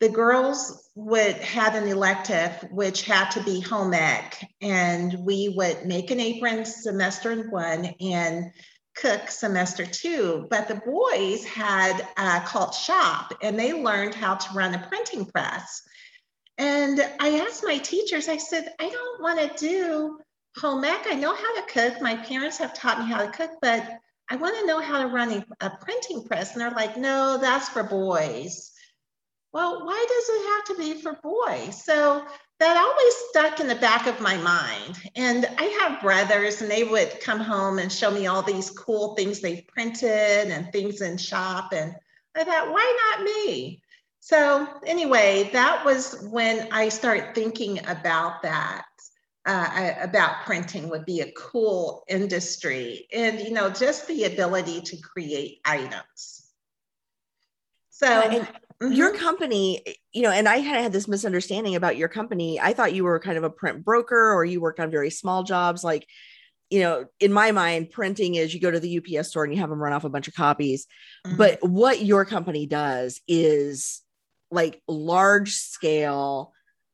the 0.00 0.08
girls 0.08 0.90
would 0.94 1.36
have 1.36 1.74
an 1.74 1.88
elective 1.88 2.52
which 2.70 3.02
had 3.02 3.30
to 3.30 3.42
be 3.42 3.60
home 3.60 3.94
ec, 3.94 4.46
and 4.60 5.14
we 5.24 5.54
would 5.56 5.86
make 5.86 6.10
an 6.10 6.20
apron 6.20 6.64
semester 6.64 7.48
one 7.48 7.86
and 8.00 8.50
cook 8.94 9.30
semester 9.30 9.86
two. 9.86 10.46
But 10.50 10.68
the 10.68 10.80
boys 10.86 11.44
had 11.44 12.06
uh, 12.16 12.40
called 12.40 12.74
shop, 12.74 13.34
and 13.42 13.58
they 13.58 13.72
learned 13.72 14.14
how 14.14 14.34
to 14.34 14.54
run 14.54 14.74
a 14.74 14.86
printing 14.88 15.26
press. 15.26 15.82
And 16.58 17.00
I 17.20 17.40
asked 17.40 17.64
my 17.64 17.78
teachers, 17.78 18.28
I 18.28 18.38
said, 18.38 18.74
I 18.80 18.88
don't 18.88 19.22
want 19.22 19.38
to 19.40 19.58
do 19.58 20.18
home 20.58 20.84
ec. 20.84 21.06
I 21.06 21.14
know 21.14 21.34
how 21.34 21.54
to 21.56 21.72
cook. 21.72 22.00
My 22.00 22.16
parents 22.16 22.58
have 22.58 22.72
taught 22.72 22.98
me 22.98 23.06
how 23.06 23.24
to 23.24 23.30
cook, 23.30 23.50
but 23.60 23.82
I 24.30 24.36
want 24.36 24.58
to 24.58 24.66
know 24.66 24.80
how 24.80 25.02
to 25.02 25.08
run 25.08 25.32
a, 25.32 25.66
a 25.66 25.70
printing 25.80 26.24
press. 26.24 26.52
And 26.52 26.60
they're 26.60 26.70
like, 26.70 26.96
no, 26.96 27.38
that's 27.38 27.68
for 27.68 27.82
boys. 27.82 28.72
Well, 29.52 29.86
why 29.86 30.06
does 30.08 30.28
it 30.28 30.48
have 30.48 30.64
to 30.64 30.94
be 30.94 31.00
for 31.00 31.18
boys? 31.22 31.82
So 31.82 32.26
that 32.58 32.76
always 32.76 33.14
stuck 33.30 33.60
in 33.60 33.68
the 33.68 33.74
back 33.76 34.06
of 34.06 34.20
my 34.20 34.36
mind. 34.36 34.98
And 35.14 35.46
I 35.58 35.64
have 35.80 36.02
brothers, 36.02 36.62
and 36.62 36.70
they 36.70 36.84
would 36.84 37.20
come 37.20 37.40
home 37.40 37.78
and 37.78 37.90
show 37.90 38.10
me 38.10 38.26
all 38.26 38.42
these 38.42 38.70
cool 38.70 39.14
things 39.14 39.40
they've 39.40 39.66
printed 39.66 40.50
and 40.50 40.70
things 40.72 41.00
in 41.00 41.16
shop. 41.16 41.72
And 41.72 41.94
I 42.34 42.44
thought, 42.44 42.70
why 42.70 43.14
not 43.16 43.24
me? 43.24 43.82
So, 44.20 44.66
anyway, 44.84 45.50
that 45.52 45.84
was 45.84 46.26
when 46.30 46.68
I 46.72 46.88
started 46.88 47.34
thinking 47.34 47.86
about 47.86 48.42
that 48.42 48.84
uh, 49.46 49.92
about 50.00 50.44
printing 50.44 50.88
would 50.88 51.06
be 51.06 51.20
a 51.20 51.30
cool 51.32 52.04
industry 52.08 53.06
and 53.12 53.40
you 53.40 53.52
know 53.52 53.70
just 53.70 54.06
the 54.08 54.24
ability 54.24 54.80
to 54.80 54.96
create 54.96 55.60
items 55.64 56.50
so 57.90 58.44
mm-hmm. 58.80 58.92
your 58.92 59.12
company 59.14 59.82
you 60.12 60.22
know 60.22 60.30
and 60.30 60.48
i 60.48 60.56
had 60.56 60.82
had 60.82 60.92
this 60.92 61.08
misunderstanding 61.08 61.74
about 61.74 61.96
your 61.96 62.08
company 62.08 62.60
i 62.60 62.72
thought 62.72 62.94
you 62.94 63.04
were 63.04 63.18
kind 63.18 63.38
of 63.38 63.44
a 63.44 63.50
print 63.50 63.84
broker 63.84 64.32
or 64.32 64.44
you 64.44 64.60
worked 64.60 64.80
on 64.80 64.90
very 64.90 65.10
small 65.10 65.42
jobs 65.42 65.82
like 65.82 66.06
you 66.70 66.80
know, 66.80 67.06
in 67.20 67.32
my 67.32 67.52
mind, 67.52 67.90
printing 67.90 68.34
is 68.34 68.52
you 68.52 68.60
go 68.60 68.70
to 68.70 68.80
the 68.80 68.98
UPS 68.98 69.28
store 69.28 69.44
and 69.44 69.54
you 69.54 69.60
have 69.60 69.70
them 69.70 69.80
run 69.80 69.92
off 69.92 70.04
a 70.04 70.08
bunch 70.08 70.26
of 70.26 70.34
copies. 70.34 70.86
Mhm. 71.24 71.36
But 71.36 71.58
what 71.62 72.02
your 72.02 72.24
company 72.24 72.66
does 72.66 73.20
is 73.28 74.02
like 74.50 74.82
large 74.88 75.52
scale 75.52 76.52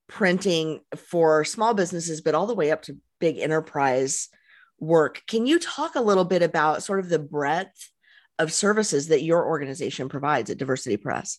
printing 0.09 0.81
for 0.97 1.45
small 1.45 1.75
businesses, 1.75 2.21
but 2.21 2.35
all 2.35 2.47
the 2.47 2.55
way 2.55 2.71
up 2.71 2.83
to 2.83 2.99
big 3.19 3.39
enterprise 3.39 4.29
work. 4.79 5.23
Can 5.27 5.47
you 5.47 5.59
talk 5.59 5.95
a 5.95 6.03
little 6.03 6.25
bit 6.25 6.43
about 6.43 6.83
sort 6.83 7.01
of 7.01 7.09
the 7.09 7.19
breadth 7.19 7.91
of 8.39 8.53
services 8.53 9.09
that 9.09 9.23
your 9.23 9.47
organization 9.47 10.09
provides 10.09 10.51
at 10.51 10.59
Diversity 10.59 10.97
Press? 10.97 11.39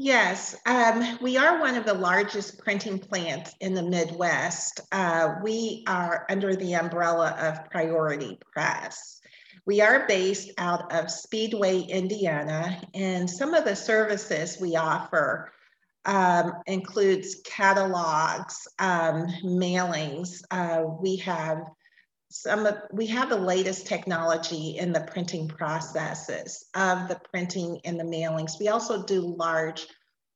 Yes, 0.00 0.54
um, 0.64 1.18
we 1.20 1.36
are 1.36 1.58
one 1.58 1.74
of 1.74 1.84
the 1.84 1.92
largest 1.92 2.60
printing 2.60 3.00
plants 3.00 3.52
in 3.60 3.74
the 3.74 3.82
Midwest. 3.82 4.80
Uh, 4.92 5.34
we 5.42 5.82
are 5.88 6.24
under 6.30 6.54
the 6.54 6.74
umbrella 6.74 7.30
of 7.40 7.68
Priority 7.68 8.38
Press. 8.52 9.20
We 9.66 9.80
are 9.80 10.06
based 10.06 10.52
out 10.56 10.92
of 10.92 11.10
Speedway, 11.10 11.80
Indiana, 11.80 12.80
and 12.94 13.28
some 13.28 13.54
of 13.54 13.64
the 13.64 13.74
services 13.74 14.56
we 14.60 14.76
offer 14.76 15.50
um, 16.04 16.52
includes 16.68 17.40
catalogs, 17.44 18.68
um, 18.78 19.26
mailings. 19.42 20.42
Uh, 20.52 20.84
we 21.00 21.16
have 21.16 21.58
some 22.30 22.66
of 22.66 22.76
we 22.92 23.06
have 23.06 23.30
the 23.30 23.36
latest 23.36 23.86
technology 23.86 24.76
in 24.78 24.92
the 24.92 25.00
printing 25.00 25.48
processes 25.48 26.66
of 26.74 27.08
the 27.08 27.20
printing 27.30 27.80
and 27.84 27.98
the 27.98 28.04
mailings. 28.04 28.58
We 28.60 28.68
also 28.68 29.04
do 29.04 29.20
large 29.20 29.86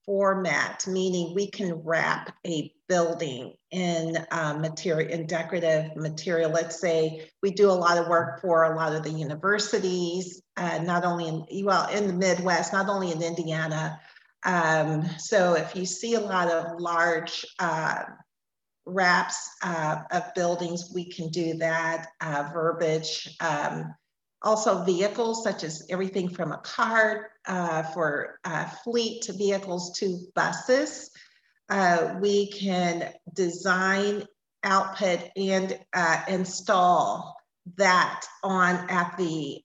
format, 0.06 0.84
meaning 0.86 1.34
we 1.34 1.50
can 1.50 1.74
wrap 1.84 2.34
a 2.46 2.72
building 2.88 3.54
in 3.70 4.16
uh, 4.30 4.54
material 4.54 5.08
in 5.08 5.26
decorative 5.26 5.94
material. 5.96 6.50
Let's 6.50 6.80
say 6.80 7.30
we 7.42 7.50
do 7.50 7.70
a 7.70 7.72
lot 7.72 7.98
of 7.98 8.08
work 8.08 8.40
for 8.40 8.64
a 8.64 8.76
lot 8.76 8.94
of 8.94 9.02
the 9.02 9.10
universities, 9.10 10.42
uh, 10.56 10.78
not 10.78 11.04
only 11.04 11.28
in 11.28 11.64
well 11.64 11.88
in 11.90 12.06
the 12.06 12.14
Midwest, 12.14 12.72
not 12.72 12.88
only 12.88 13.12
in 13.12 13.22
Indiana. 13.22 14.00
Um, 14.44 15.08
so 15.18 15.54
if 15.54 15.76
you 15.76 15.86
see 15.86 16.14
a 16.14 16.20
lot 16.20 16.48
of 16.48 16.80
large 16.80 17.44
uh, 17.58 18.02
wraps 18.86 19.48
uh, 19.62 20.02
of 20.10 20.34
buildings, 20.34 20.90
we 20.94 21.04
can 21.04 21.28
do 21.28 21.54
that, 21.54 22.08
uh, 22.20 22.50
verbiage. 22.52 23.36
Um, 23.40 23.94
also 24.42 24.82
vehicles 24.84 25.44
such 25.44 25.62
as 25.62 25.86
everything 25.88 26.28
from 26.28 26.52
a 26.52 26.58
car 26.58 27.30
uh, 27.46 27.82
for 27.84 28.40
uh, 28.44 28.64
fleet 28.84 29.22
to 29.22 29.32
vehicles 29.32 29.96
to 29.98 30.18
buses. 30.34 31.10
Uh, 31.68 32.16
we 32.20 32.50
can 32.50 33.12
design, 33.34 34.26
output, 34.64 35.20
and 35.36 35.78
uh, 35.94 36.22
install 36.28 37.36
that 37.76 38.24
on 38.42 38.90
at 38.90 39.16
the 39.16 39.62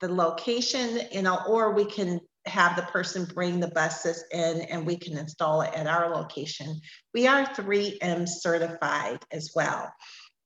the 0.00 0.12
location, 0.12 1.00
know, 1.22 1.40
or 1.48 1.72
we 1.72 1.84
can 1.84 2.20
have 2.48 2.76
the 2.76 2.82
person 2.82 3.24
bring 3.24 3.60
the 3.60 3.68
buses 3.68 4.24
in 4.32 4.62
and 4.62 4.86
we 4.86 4.96
can 4.96 5.16
install 5.16 5.62
it 5.62 5.74
at 5.74 5.86
our 5.86 6.14
location. 6.14 6.80
We 7.14 7.26
are 7.26 7.44
3M 7.46 8.28
certified 8.28 9.18
as 9.30 9.52
well. 9.54 9.92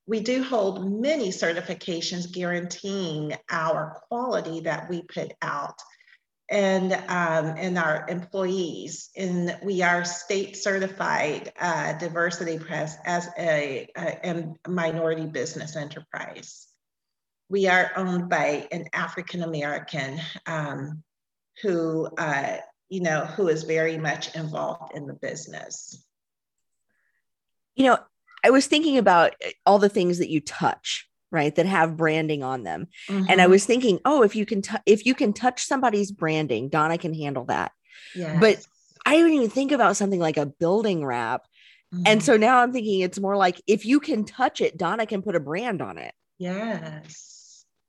We 0.06 0.20
do 0.20 0.42
hold 0.42 1.00
many 1.00 1.28
certifications 1.30 2.32
guaranteeing 2.32 3.34
our 3.50 4.02
quality 4.08 4.60
that 4.60 4.90
we 4.90 5.02
put 5.02 5.32
out 5.40 5.78
and, 6.50 6.92
um, 6.92 7.54
and 7.56 7.78
our 7.78 8.06
employees. 8.08 9.10
And 9.16 9.56
we 9.62 9.82
are 9.82 10.04
state 10.04 10.56
certified 10.56 11.52
uh, 11.58 11.94
diversity 11.94 12.58
press 12.58 12.96
as 13.06 13.28
a, 13.38 13.88
a, 13.96 14.54
a 14.64 14.68
minority 14.68 15.26
business 15.26 15.76
enterprise. 15.76 16.66
We 17.48 17.68
are 17.68 17.92
owned 17.96 18.28
by 18.28 18.66
an 18.72 18.86
African 18.92 19.42
American 19.42 20.20
um, 20.46 21.02
who, 21.60 22.06
uh, 22.18 22.56
you 22.88 23.00
know, 23.00 23.24
who 23.24 23.48
is 23.48 23.64
very 23.64 23.98
much 23.98 24.34
involved 24.34 24.96
in 24.96 25.06
the 25.06 25.14
business. 25.14 26.02
You 27.74 27.86
know, 27.86 27.98
I 28.44 28.50
was 28.50 28.66
thinking 28.66 28.98
about 28.98 29.34
eh, 29.40 29.52
all 29.66 29.78
the 29.78 29.88
things 29.88 30.18
that 30.18 30.28
you 30.30 30.40
touch, 30.40 31.08
right, 31.30 31.54
that 31.54 31.66
have 31.66 31.96
branding 31.96 32.42
on 32.42 32.62
them. 32.64 32.88
And 33.08 33.40
I 33.40 33.46
Mhm. 33.46 33.50
was 33.50 33.64
thinking, 33.64 33.98
oh, 34.04 34.22
if 34.22 34.36
you 34.36 34.44
can, 34.44 34.62
t- 34.62 34.76
if 34.86 35.06
you 35.06 35.14
can 35.14 35.32
touch 35.32 35.64
somebody's 35.64 36.10
branding, 36.12 36.68
Donna 36.68 36.98
can 36.98 37.14
handle 37.14 37.44
that. 37.46 37.72
but 38.40 38.58
I 39.04 39.16
didn't 39.16 39.32
even 39.32 39.50
think 39.50 39.72
about 39.72 39.96
something 39.96 40.20
like 40.20 40.36
a 40.36 40.46
building 40.46 41.04
wrap. 41.04 41.46
And 42.04 42.20
Mhm. 42.20 42.22
so 42.22 42.36
now 42.36 42.58
I'm 42.58 42.72
thinking 42.72 43.00
it's 43.00 43.18
more 43.18 43.36
like 43.36 43.60
if 43.66 43.84
you 43.84 44.00
can 44.00 44.24
touch 44.24 44.60
it, 44.60 44.76
Donna 44.76 45.06
can 45.06 45.22
put 45.22 45.34
a 45.36 45.40
brand 45.40 45.82
on 45.82 45.98
it. 45.98 46.14
yes, 46.38 47.41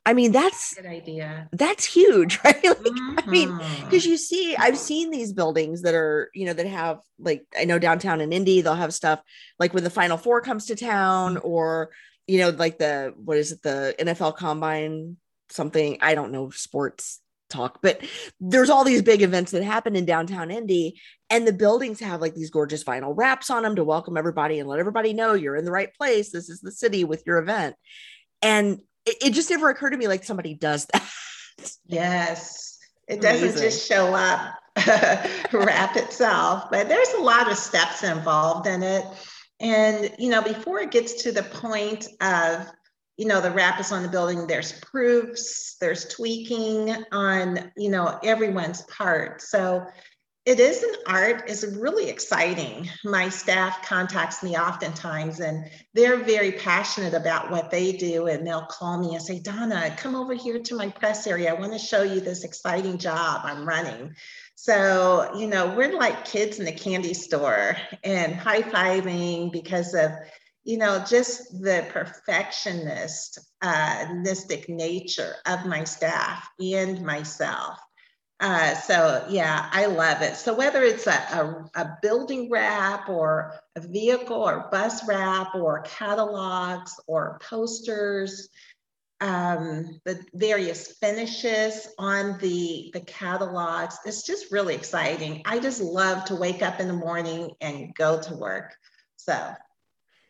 I 0.06 0.14
mean, 0.14 0.34
that's 0.34 0.74
good 0.74 0.86
idea. 0.86 1.48
that's 1.54 1.86
huge, 1.86 2.40
right? 2.44 2.64
Like, 2.64 2.78
I 3.18 3.26
mean, 3.26 3.50
mm-hmm. 3.50 3.86
because 3.86 4.06
you 4.06 4.18
see, 4.18 4.56
I've 4.56 4.78
seen 4.78 5.12
these 5.12 5.32
buildings 5.32 5.84
that 5.84 5.96
are, 5.96 6.30
you 6.34 6.46
know, 6.46 6.54
that 6.54 6.68
have 6.68 7.00
like 7.20 7.46
I 7.58 7.66
know 7.66 7.80
downtown 7.80 8.20
in 8.20 8.34
Indy, 8.34 8.62
they'll 8.62 8.76
have 8.76 8.94
stuff 8.94 9.22
like 9.60 9.74
when 9.74 9.84
the 9.84 9.90
Final 9.90 10.18
Four 10.18 10.42
comes 10.42 10.66
to 10.66 10.76
town, 10.76 11.36
mm-hmm. 11.36 11.48
or 11.48 11.92
you 12.28 12.40
know, 12.40 12.50
like 12.50 12.80
the 12.80 13.14
what 13.16 13.38
is 13.38 13.54
it, 13.54 13.62
the 13.62 13.96
NFL 13.98 14.36
Combine, 14.36 15.18
something 15.50 15.98
I 16.02 16.16
don't 16.16 16.32
know 16.32 16.50
sports 16.50 17.22
talk, 17.50 17.80
but 17.82 18.02
there's 18.40 18.70
all 18.70 18.84
these 18.84 19.02
big 19.02 19.22
events 19.22 19.52
that 19.52 19.64
happen 19.64 19.96
in 19.96 20.06
downtown 20.06 20.52
Indy, 20.52 21.00
and 21.30 21.48
the 21.48 21.54
buildings 21.54 22.02
have 22.02 22.20
like 22.20 22.36
these 22.36 22.50
gorgeous 22.50 22.84
vinyl 22.84 23.14
wraps 23.16 23.50
on 23.50 23.64
them 23.64 23.78
to 23.78 23.86
welcome 23.86 24.18
everybody 24.18 24.60
and 24.60 24.68
let 24.68 24.80
everybody 24.80 25.14
know 25.14 25.34
you're 25.34 25.56
in 25.56 25.66
the 25.66 25.72
right 25.72 25.94
place. 25.94 26.32
This 26.32 26.50
is 26.50 26.60
the 26.60 26.72
city 26.74 27.06
with 27.06 27.24
your 27.26 27.38
event, 27.38 27.78
and 28.42 28.82
it, 29.06 29.18
it 29.22 29.34
just 29.34 29.50
never 29.50 29.70
occurred 29.70 29.92
to 29.92 29.98
me 29.98 30.08
like 30.08 30.24
somebody 30.24 30.54
does 30.54 30.86
that. 30.88 31.04
Yes, 31.86 32.80
it 33.08 33.22
doesn't 33.22 33.50
Amazing. 33.50 33.62
just 33.62 33.88
show 33.88 34.16
up, 34.16 34.56
wrap 35.54 35.96
itself, 35.96 36.66
but 36.72 36.90
there's 36.90 37.14
a 37.14 37.22
lot 37.22 37.50
of 37.50 37.58
steps 37.58 38.04
involved 38.04 38.66
in 38.66 38.82
it. 38.82 39.06
And, 39.60 40.12
you 40.18 40.30
know, 40.30 40.42
before 40.42 40.80
it 40.80 40.90
gets 40.90 41.22
to 41.24 41.32
the 41.32 41.44
point 41.44 42.08
of, 42.22 42.66
you 43.18 43.28
know, 43.28 43.40
the 43.40 43.52
wrap 43.52 43.80
is 43.80 43.92
on 43.92 44.02
the 44.02 44.10
building, 44.10 44.48
there's 44.48 44.80
proofs, 44.80 45.78
there's 45.80 46.06
tweaking 46.06 46.96
on, 47.12 47.72
you 47.78 47.92
know, 47.92 48.20
everyone's 48.24 48.82
part. 48.84 49.42
So 49.44 49.86
it 50.46 50.60
is 50.60 50.84
an 50.84 50.96
art, 51.08 51.46
it's 51.48 51.64
really 51.64 52.10
exciting. 52.10 52.90
My 53.06 53.30
staff 53.30 53.86
contacts 53.86 54.44
me 54.44 54.58
oftentimes 54.58 55.40
and 55.40 55.70
they're 55.94 56.18
very 56.18 56.52
passionate 56.52 57.14
about 57.14 57.50
what 57.50 57.72
they 57.72 57.94
do 57.94 58.28
and 58.28 58.46
they'll 58.46 58.66
call 58.66 59.00
me 59.00 59.16
and 59.16 59.24
say 59.24 59.40
donna 59.40 59.96
come 59.98 60.16
over 60.16 60.34
here 60.34 60.60
to 60.60 60.76
my 60.76 60.90
press 60.90 61.28
area. 61.28 61.50
I 61.50 61.58
want 61.58 61.72
to 61.72 61.80
show 61.80 62.04
you 62.04 62.20
this 62.20 62.44
exciting 62.44 62.98
job 62.98 63.42
i'm 63.46 63.66
running. 63.66 64.14
So 64.56 65.32
you 65.38 65.48
know 65.48 65.74
we're 65.76 65.98
like 65.98 66.26
kids 66.26 66.60
in 66.60 66.66
the 66.66 66.74
candy 66.74 67.14
store 67.14 67.78
and 68.04 68.36
high-fiving 68.36 69.54
because 69.54 69.94
of 69.94 70.12
you 70.66 70.78
know 70.78 71.06
just 71.08 71.62
the 71.62 71.88
perfectionist 71.90 73.40
uh 73.62 74.06
nature 74.68 75.36
of 75.46 75.66
my 75.66 75.86
staff 75.86 76.50
and 76.60 77.02
myself 77.02 77.80
uh, 78.40 78.76
so 78.76 79.26
yeah, 79.30 79.70
I 79.72 79.86
love 79.86 80.22
it. 80.22 80.36
So 80.36 80.54
whether 80.54 80.84
it's 80.84 81.08
a, 81.08 81.12
a, 81.12 81.70
a 81.76 81.98
building 82.02 82.50
wrap 82.50 83.08
or 83.08 83.54
a 83.76 83.80
vehicle 83.80 84.38
or 84.38 84.68
bus 84.72 85.08
wrap 85.08 85.56
or 85.56 85.82
catalogs 85.82 87.00
or 87.08 87.40
posters, 87.42 88.50
um, 89.22 90.02
the 90.04 90.20
various 90.34 90.98
finishes 90.98 91.88
on 91.98 92.38
the, 92.40 92.90
the 92.94 93.00
catalogs, 93.00 93.98
it's 94.06 94.24
just 94.24 94.52
really 94.52 94.76
exciting. 94.76 95.44
I 95.46 95.60
just 95.60 95.80
love 95.80 96.26
to 96.26 96.36
wake 96.36 96.62
up 96.62 96.82
in 96.82 96.88
the 96.88 96.94
morning 96.94 97.52
and 97.62 97.96
go 97.96 98.22
to 98.22 98.36
work. 98.36 98.74
So 99.16 99.56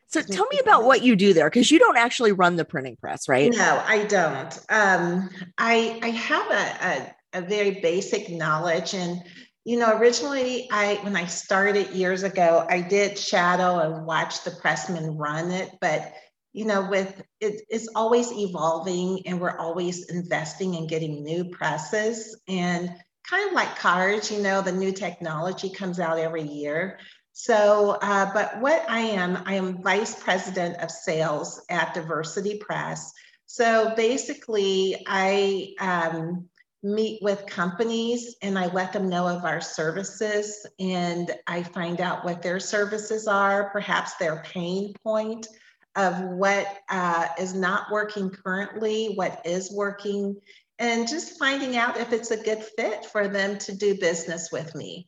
So 0.10 0.22
tell 0.22 0.45
me 0.51 0.60
about 0.62 0.83
what 0.83 1.01
you 1.01 1.15
do 1.15 1.33
there 1.33 1.50
because 1.50 1.72
you 1.72 1.79
don't 1.79 1.98
actually 1.98 2.33
run 2.33 2.55
the 2.57 2.65
printing 2.65 2.98
press, 2.98 3.27
right? 3.27 3.51
No, 3.51 3.81
I 3.83 4.03
don't. 4.03 4.60
Um, 4.69 5.31
I 5.57 6.00
I 6.03 6.10
have 6.10 6.51
a, 6.51 7.15
a 7.34 7.42
very 7.42 7.82
basic 7.82 8.30
knowledge, 8.30 8.94
and 8.94 9.22
you 9.66 9.80
know, 9.80 9.98
originally 9.98 10.68
I 10.72 10.96
when 11.04 11.16
I 11.16 11.25
started 11.25 11.92
years 11.92 12.24
ago, 12.24 12.66
I 12.70 12.82
did 12.82 13.18
shadow 13.18 13.80
and 13.80 14.06
watch 14.06 14.44
the 14.44 14.52
pressmen 14.52 15.18
run 15.18 15.52
it, 15.52 15.72
but 15.80 16.13
you 16.54 16.66
know, 16.66 16.88
with 16.88 17.22
it, 17.40 17.62
it's 17.70 17.90
always 17.96 18.32
evolving, 18.32 19.24
and 19.25 19.42
we're 19.42 19.58
always 19.58 20.10
investing 20.10 20.75
in 20.75 20.88
getting 20.88 21.24
new 21.24 21.46
presses 21.46 22.40
and 22.48 22.94
kind 23.28 23.48
of 23.48 23.54
like 23.54 23.78
cars, 23.78 24.32
you 24.32 24.42
know, 24.42 24.62
the 24.62 24.72
new 24.72 24.92
technology 24.92 25.70
comes 25.70 26.00
out 26.00 26.20
every 26.20 26.44
year. 26.44 27.00
So, 27.32 27.98
uh, 28.02 28.32
but 28.34 28.62
what 28.62 28.88
I 28.88 29.00
am, 29.00 29.42
I 29.46 29.56
am 29.56 29.82
vice 29.82 30.22
president 30.22 30.82
of 30.82 30.92
sales 30.92 31.62
at 31.70 31.94
Diversity 31.94 32.60
Press. 32.60 33.12
So 33.48 33.94
basically, 33.96 35.04
I 35.08 35.74
um, 35.80 36.50
meet 36.84 37.24
with 37.24 37.46
companies 37.46 38.36
and 38.42 38.60
I 38.60 38.68
let 38.68 38.92
them 38.92 39.08
know 39.08 39.25
of 39.28 39.46
our 39.46 39.62
services 39.62 40.66
and 40.80 41.32
I 41.48 41.63
find 41.63 42.02
out 42.02 42.25
what 42.25 42.42
their 42.42 42.60
services 42.60 43.25
are, 43.25 43.70
perhaps 43.70 44.16
their 44.16 44.44
pain 44.44 44.94
point 45.04 45.48
of 45.96 46.20
what 46.20 46.68
uh, 46.90 47.28
is 47.40 47.54
not 47.54 47.92
working 47.92 48.30
currently, 48.30 49.13
what 49.16 49.42
is 49.46 49.72
working, 49.72 50.36
and 50.80 51.08
just 51.08 51.40
finding 51.40 51.78
out 51.78 51.98
if 51.98 52.12
it's 52.12 52.32
a 52.32 52.44
good 52.44 52.63
fit 52.78 53.06
for 53.06 53.28
them 53.28 53.58
to 53.60 53.75
do 53.75 53.96
business 53.96 54.52
with 54.52 54.75
me. 54.75 55.08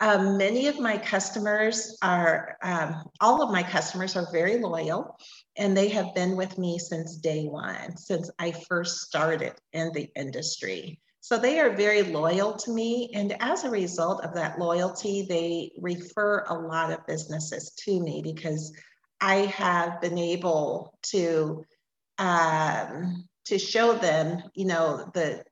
Um, 0.00 0.36
many 0.36 0.66
of 0.66 0.80
my 0.80 0.96
customers 0.96 1.96
are, 2.02 2.56
um, 2.62 3.08
all 3.20 3.42
of 3.42 3.52
my 3.52 3.62
customers 3.62 4.16
are 4.16 4.32
very 4.32 4.58
loyal 4.58 5.16
and 5.56 5.76
they 5.76 5.88
have 5.90 6.14
been 6.14 6.36
with 6.36 6.58
me 6.58 6.78
since 6.78 7.16
day 7.16 7.44
one, 7.44 7.96
since 7.96 8.30
I 8.38 8.52
first 8.52 9.02
started 9.02 9.52
in 9.72 9.92
the 9.92 10.10
industry. 10.16 10.98
So 11.22 11.38
they 11.38 11.60
are 11.60 11.70
very 11.70 12.02
loyal 12.02 12.54
to 12.54 12.72
me. 12.72 13.08
And 13.14 13.36
as 13.40 13.62
a 13.62 13.70
result 13.70 14.24
of 14.24 14.34
that 14.34 14.58
loyalty, 14.58 15.24
they 15.28 15.70
refer 15.78 16.44
a 16.48 16.54
lot 16.54 16.90
of 16.90 17.06
businesses 17.06 17.70
to 17.84 18.00
me 18.00 18.22
because 18.22 18.72
I 19.20 19.36
have 19.46 20.00
been 20.00 20.18
able 20.18 20.98
to 21.10 21.64
um, 22.18 23.28
to 23.44 23.56
show 23.56 23.94
them, 23.94 24.42
you 24.54 24.66
know, 24.66 25.10
the 25.14 25.44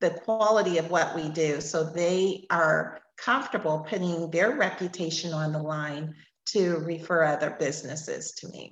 the 0.00 0.10
quality 0.10 0.78
of 0.78 0.90
what 0.90 1.14
we 1.14 1.28
do. 1.28 1.60
So 1.60 1.84
they 1.84 2.46
are 2.48 3.02
comfortable 3.18 3.84
putting 3.86 4.30
their 4.30 4.56
reputation 4.56 5.34
on 5.34 5.52
the 5.52 5.62
line 5.62 6.14
to 6.46 6.78
refer 6.78 7.24
other 7.24 7.54
businesses 7.58 8.32
to 8.38 8.48
me. 8.48 8.70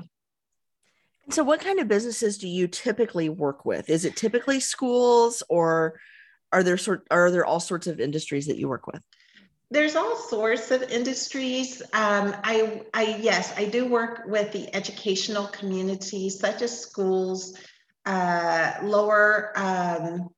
So, 1.28 1.45
what 1.45 1.61
kind 1.61 1.78
of 1.78 1.88
businesses 1.88 2.38
do 2.38 2.49
you 2.49 2.69
typically 2.69 3.28
work 3.28 3.67
with? 3.67 3.90
Is 3.90 4.07
it 4.07 4.17
typically 4.17 4.61
schools, 4.61 5.43
or 5.50 6.00
are 6.52 6.62
there 6.62 6.76
sort 6.76 7.07
are 7.11 7.31
there 7.31 7.45
all 7.45 7.61
sorts 7.61 7.87
of 7.87 8.00
industries 8.00 8.47
that 8.47 8.57
you 8.57 8.69
work 8.69 8.87
with? 8.87 9.02
There's 9.71 9.97
all 9.97 10.17
sorts 10.17 10.71
of 10.71 10.83
industries. 10.85 11.83
Um, 11.93 12.35
I, 12.43 12.83
I 12.95 13.19
yes, 13.21 13.52
I 13.57 13.67
do 13.67 13.87
work 13.87 14.23
with 14.26 14.50
the 14.52 14.75
educational 14.75 15.47
community, 15.49 16.31
such 16.31 16.62
as 16.62 16.81
schools, 16.81 17.55
uh, 18.07 18.73
lower 18.83 19.52
um, 19.57 20.28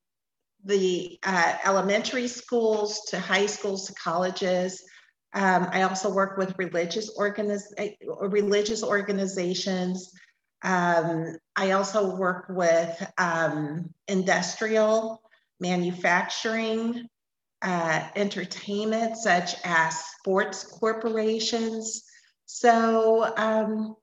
the 0.65 1.19
uh, 1.23 1.55
elementary 1.65 2.27
schools 2.27 3.03
to 3.11 3.21
high 3.21 3.47
schools 3.47 3.87
to 3.87 3.95
colleges. 3.95 4.83
Um, 5.33 5.69
I 5.71 5.83
also 5.83 6.13
work 6.13 6.37
with 6.37 6.59
religious 6.59 7.17
organiz- 7.17 7.95
religious 8.21 8.83
organizations. 8.83 10.11
Um, 10.63 11.37
I 11.55 11.71
also 11.71 12.17
work 12.17 12.47
with 12.49 13.13
um, 13.17 13.95
industrial, 14.09 15.23
manufacturing, 15.61 17.07
uh, 17.63 18.09
entertainment, 18.17 19.17
such 19.17 19.55
as 19.65 19.99
sports 20.19 20.65
corporations. 20.65 22.03
So, 22.47 23.33
um, 23.37 23.97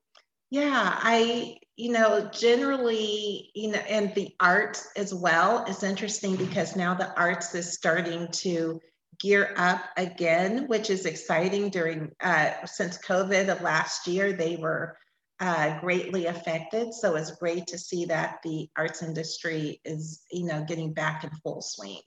yeah, 0.50 0.98
I, 1.02 1.58
you 1.76 1.92
know, 1.92 2.30
generally, 2.32 3.52
you 3.54 3.72
know, 3.72 3.80
and 3.80 4.14
the 4.16 4.30
arts 4.40 4.88
as 4.96 5.14
well 5.14 5.66
is 5.66 5.84
interesting 5.84 6.36
because 6.36 6.76
now 6.76 6.94
the 6.94 7.14
arts 7.20 7.54
is 7.56 7.74
starting 7.74 8.30
to 8.32 8.80
gear 9.20 9.54
up 9.58 9.82
again, 9.98 10.68
which 10.68 10.90
is 10.90 11.06
exciting 11.06 11.70
during, 11.70 12.12
uh, 12.22 12.52
since 12.66 12.98
COVID 13.00 13.50
of 13.50 13.62
last 13.62 14.08
year, 14.08 14.32
they 14.34 14.56
were 14.56 14.98
uh, 15.40 15.80
greatly 15.80 16.26
affected. 16.26 16.94
So 16.94 17.16
it's 17.16 17.32
great 17.32 17.68
to 17.68 17.78
see 17.78 18.06
that 18.06 18.40
the 18.44 18.70
arts 18.76 19.04
industry 19.04 19.80
is, 19.86 20.24
you 20.32 20.46
know, 20.46 20.64
getting 20.68 20.94
back 20.94 21.24
in 21.24 21.30
full 21.44 21.62
swing. 21.62 22.02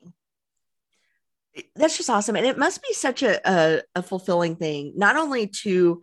That's 1.76 1.96
just 1.96 2.10
awesome. 2.10 2.36
And 2.36 2.46
it 2.46 2.58
must 2.58 2.82
be 2.82 2.92
such 2.92 3.22
a, 3.22 3.40
a, 3.48 3.82
a 3.96 4.02
fulfilling 4.02 4.56
thing, 4.56 4.92
not 4.96 5.16
only 5.16 5.46
to 5.48 6.00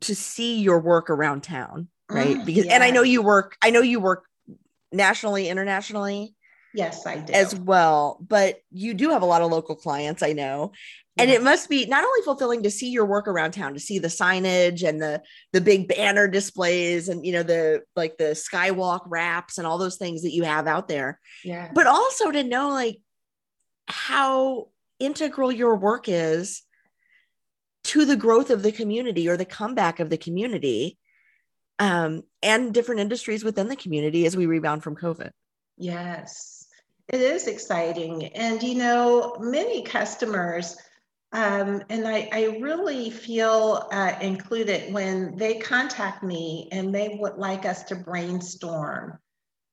to 0.00 0.14
see 0.14 0.60
your 0.60 0.80
work 0.80 1.10
around 1.10 1.42
town, 1.42 1.88
right? 2.10 2.36
Mm, 2.36 2.46
because 2.46 2.66
and 2.66 2.82
I 2.82 2.90
know 2.90 3.02
you 3.02 3.20
work, 3.22 3.56
I 3.60 3.68
know 3.70 3.82
you 3.82 4.00
work 4.00 4.24
nationally, 4.92 5.48
internationally. 5.48 6.34
Yes, 6.74 7.06
I 7.06 7.18
do. 7.18 7.32
As 7.32 7.54
well, 7.54 8.18
but 8.26 8.60
you 8.70 8.94
do 8.94 9.10
have 9.10 9.22
a 9.22 9.26
lot 9.26 9.42
of 9.42 9.50
local 9.50 9.74
clients, 9.74 10.22
I 10.22 10.32
know. 10.32 10.72
And 11.18 11.30
it 11.30 11.42
must 11.42 11.68
be 11.68 11.84
not 11.84 12.02
only 12.02 12.22
fulfilling 12.22 12.62
to 12.62 12.70
see 12.70 12.88
your 12.88 13.04
work 13.04 13.28
around 13.28 13.52
town, 13.52 13.74
to 13.74 13.80
see 13.80 13.98
the 13.98 14.08
signage 14.08 14.88
and 14.88 15.02
the 15.02 15.20
the 15.52 15.60
big 15.60 15.86
banner 15.86 16.26
displays 16.26 17.10
and 17.10 17.26
you 17.26 17.32
know 17.32 17.42
the 17.42 17.82
like 17.94 18.16
the 18.16 18.32
skywalk 18.32 19.00
wraps 19.06 19.58
and 19.58 19.66
all 19.66 19.76
those 19.76 19.96
things 19.96 20.22
that 20.22 20.32
you 20.32 20.44
have 20.44 20.66
out 20.66 20.88
there. 20.88 21.20
Yeah. 21.44 21.70
But 21.74 21.86
also 21.86 22.30
to 22.30 22.42
know 22.42 22.70
like 22.70 23.00
how 23.86 24.68
integral 24.98 25.52
your 25.52 25.76
work 25.76 26.04
is 26.08 26.62
to 27.82 28.04
the 28.04 28.16
growth 28.16 28.50
of 28.50 28.62
the 28.62 28.72
community 28.72 29.28
or 29.28 29.36
the 29.36 29.44
comeback 29.44 30.00
of 30.00 30.10
the 30.10 30.18
community 30.18 30.98
um, 31.78 32.22
and 32.42 32.72
different 32.72 33.00
industries 33.00 33.42
within 33.42 33.68
the 33.68 33.76
community 33.76 34.26
as 34.26 34.36
we 34.36 34.46
rebound 34.46 34.82
from 34.82 34.96
COVID. 34.96 35.30
Yes, 35.76 36.59
it 37.12 37.20
is 37.20 37.46
exciting. 37.46 38.26
And, 38.26 38.62
you 38.62 38.76
know, 38.76 39.36
many 39.40 39.82
customers, 39.82 40.76
um, 41.32 41.82
and 41.88 42.06
I, 42.06 42.28
I, 42.32 42.58
really 42.60 43.10
feel 43.10 43.88
uh, 43.92 44.14
included 44.20 44.92
when 44.92 45.36
they 45.36 45.58
contact 45.58 46.24
me 46.24 46.68
and 46.72 46.92
they 46.92 47.16
would 47.20 47.36
like 47.36 47.64
us 47.64 47.84
to 47.84 47.94
brainstorm 47.94 49.18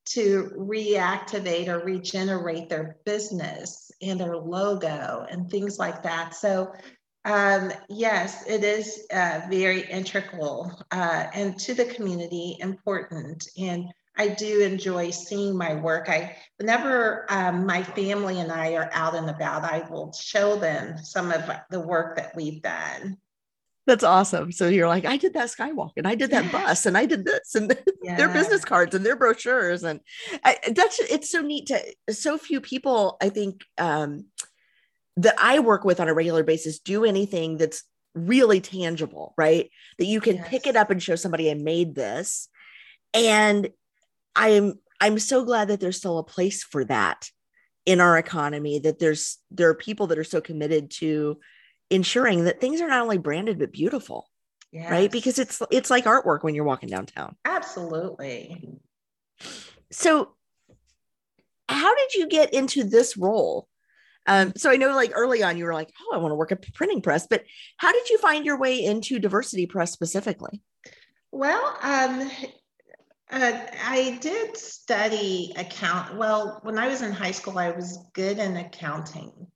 to 0.10 0.52
reactivate 0.56 1.67
or 1.67 1.80
regenerate 1.80 2.69
their 2.69 2.97
business 3.06 3.91
and 4.02 4.19
their 4.19 4.38
logo 4.38 5.26
and 5.30 5.50
things 5.50 5.80
like 5.80 6.04
that. 6.04 6.36
So 6.36 6.71
um, 7.26 7.73
yes, 7.89 8.47
it 8.47 8.63
is 8.63 9.06
uh, 9.12 9.41
very 9.50 9.82
integral 9.82 10.71
uh, 10.91 11.26
and 11.34 11.60
to 11.60 11.73
the 11.73 11.86
community 11.86 12.58
important. 12.62 13.47
And 13.58 13.91
I 14.17 14.30
do 14.30 14.62
enjoy 14.62 15.12
seeing 15.12 15.58
my 15.58 15.75
work. 15.75 16.10
I, 16.10 16.36
whenever 16.58 17.25
um, 17.30 17.65
my 17.65 17.84
family 17.84 18.39
and 18.39 18.51
I 18.51 18.73
are 18.73 18.89
out 18.93 19.15
and 19.15 19.30
about, 19.30 19.63
I 19.63 19.88
will 19.89 20.12
show 20.13 20.58
them 20.58 20.97
some 21.03 21.32
of 21.32 21.43
the 21.69 21.80
work 21.80 22.17
that 22.17 22.36
we've 22.36 22.62
done. 22.62 23.17
That's 23.86 24.03
awesome. 24.03 24.51
So 24.51 24.67
you're 24.67 24.88
like, 24.88 25.06
I 25.06 25.15
did 25.15 25.34
that 25.36 25.47
skywalk 25.47 25.91
and 25.95 26.06
I 26.06 26.15
did 26.15 26.32
that 26.32 26.51
bus 26.51 26.86
and 26.86 26.97
I 26.97 27.06
did 27.06 27.23
this 27.23 27.56
and 27.56 27.77
yeah. 28.03 28.17
their 28.17 28.27
business 28.27 28.65
cards 28.65 28.93
and 28.93 29.06
their 29.06 29.15
brochures. 29.15 29.84
And 29.84 30.01
I, 30.43 30.58
that's, 30.75 30.99
it's 30.99 31.32
so 31.32 31.41
neat 31.41 31.67
to, 31.67 31.82
so 32.13 32.38
few 32.38 32.60
people, 32.60 33.17
I 33.21 33.30
think, 33.30 33.62
um, 33.77 34.25
that 35.15 35.36
I 35.39 35.60
work 35.60 35.86
with 35.86 36.01
on 36.01 36.10
a 36.10 36.13
regular 36.13 36.43
basis 36.43 36.80
do 36.80 37.06
anything 37.06 37.58
that's 37.58 37.84
really 38.13 38.60
tangible, 38.60 39.34
right? 39.38 39.69
That 39.99 40.06
you 40.06 40.19
can 40.19 40.36
yes. 40.36 40.47
pick 40.49 40.67
it 40.67 40.75
up 40.75 40.89
and 40.89 41.01
show 41.01 41.15
somebody 41.15 41.49
I 41.49 41.53
made 41.53 41.95
this. 41.95 42.49
And 43.13 43.69
I'm 44.38 44.76
I'm 45.02 45.19
so 45.19 45.43
glad 45.43 45.67
that 45.67 45.80
there's 45.80 45.97
still 45.97 46.19
a 46.19 46.23
place 46.23 46.63
for 46.63 46.86
that 46.86 47.30
in 47.86 48.00
our 48.00 48.17
economy 48.17 48.80
that 48.80 49.00
there's 49.00 49.38
there 49.52 49.69
are 49.69 49.76
people 49.76 50.08
that 50.08 50.19
are 50.19 50.23
so 50.23 50.39
committed 50.39 50.91
to 50.91 51.39
ensuring 51.89 52.43
that 52.43 52.62
things 52.62 52.82
are 52.82 52.88
not 52.88 53.02
only 53.02 53.17
branded 53.17 53.60
but 53.60 53.71
beautiful. 53.71 54.30
Yes. 54.71 54.91
Right? 54.91 55.12
Because 55.12 55.39
it's 55.39 55.62
it's 55.71 55.89
like 55.89 56.06
artwork 56.06 56.43
when 56.43 56.54
you're 56.54 56.65
walking 56.65 56.89
downtown. 56.89 57.36
Absolutely. 57.45 58.80
So 59.91 60.34
how 61.69 61.95
did 61.95 62.13
you 62.13 62.28
get 62.28 62.54
into 62.54 62.84
this 62.84 63.17
role? 63.17 63.67
Um, 64.26 64.52
so 64.58 64.69
I 64.69 64.76
know 64.76 64.93
like 64.93 65.13
early 65.15 65.41
on 65.41 65.58
you 65.58 65.63
were 65.63 65.73
like, 65.73 65.89
oh, 66.02 66.15
I 66.15 66.17
want 66.17 66.32
to 66.32 66.36
work 66.36 66.52
at 66.52 66.73
printing 66.73 67.02
press, 67.02 67.28
but 67.30 67.43
how 67.78 67.93
did 67.93 68.10
you 68.10 68.17
find 68.17 68.45
your 68.45 68.60
way 68.60 68.84
into 68.84 69.19
diversity 69.19 69.65
press 69.65 69.93
specifically? 69.93 70.62
Well, 71.32 71.78
um, 71.82 72.30
uh, 73.30 73.60
I 73.84 74.18
did 74.22 74.56
study 74.56 75.54
account. 75.58 76.18
Well, 76.18 76.60
when 76.63 76.78
I 76.78 76.88
was 76.88 77.02
in 77.02 77.12
high 77.12 77.32
school, 77.32 77.58
I 77.58 77.72
was 77.72 78.00
good 78.13 78.40
in 78.40 78.56
accounting. 78.56 79.48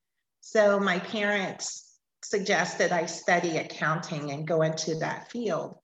So 0.41 0.79
my 0.79 0.99
parents 0.99 1.95
suggested 2.23 2.91
I 2.91 3.05
study 3.05 3.57
accounting 3.57 4.31
and 4.31 4.47
go 4.47 4.61
into 4.61 4.95
that 4.95 5.31
field. 5.31 5.77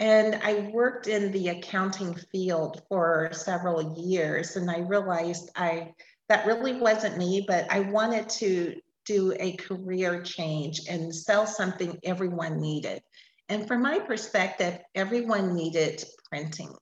And 0.00 0.40
I 0.42 0.70
worked 0.72 1.06
in 1.06 1.32
the 1.32 1.48
accounting 1.48 2.14
field 2.32 2.82
for 2.88 3.30
several 3.32 3.96
years, 3.98 4.56
and 4.56 4.70
I 4.70 4.80
realized 4.80 5.50
I 5.56 5.94
that 6.28 6.46
really 6.46 6.74
wasn't 6.74 7.18
me, 7.18 7.44
but 7.46 7.70
I 7.70 7.80
wanted 7.80 8.28
to 8.30 8.80
do 9.04 9.34
a 9.38 9.52
career 9.56 10.22
change 10.22 10.82
and 10.88 11.14
sell 11.14 11.46
something 11.46 11.98
everyone 12.02 12.60
needed. 12.60 13.02
And 13.48 13.68
from 13.68 13.82
my 13.82 13.98
perspective, 13.98 14.78
everyone 14.94 15.54
needed 15.54 16.02
printing. 16.30 16.74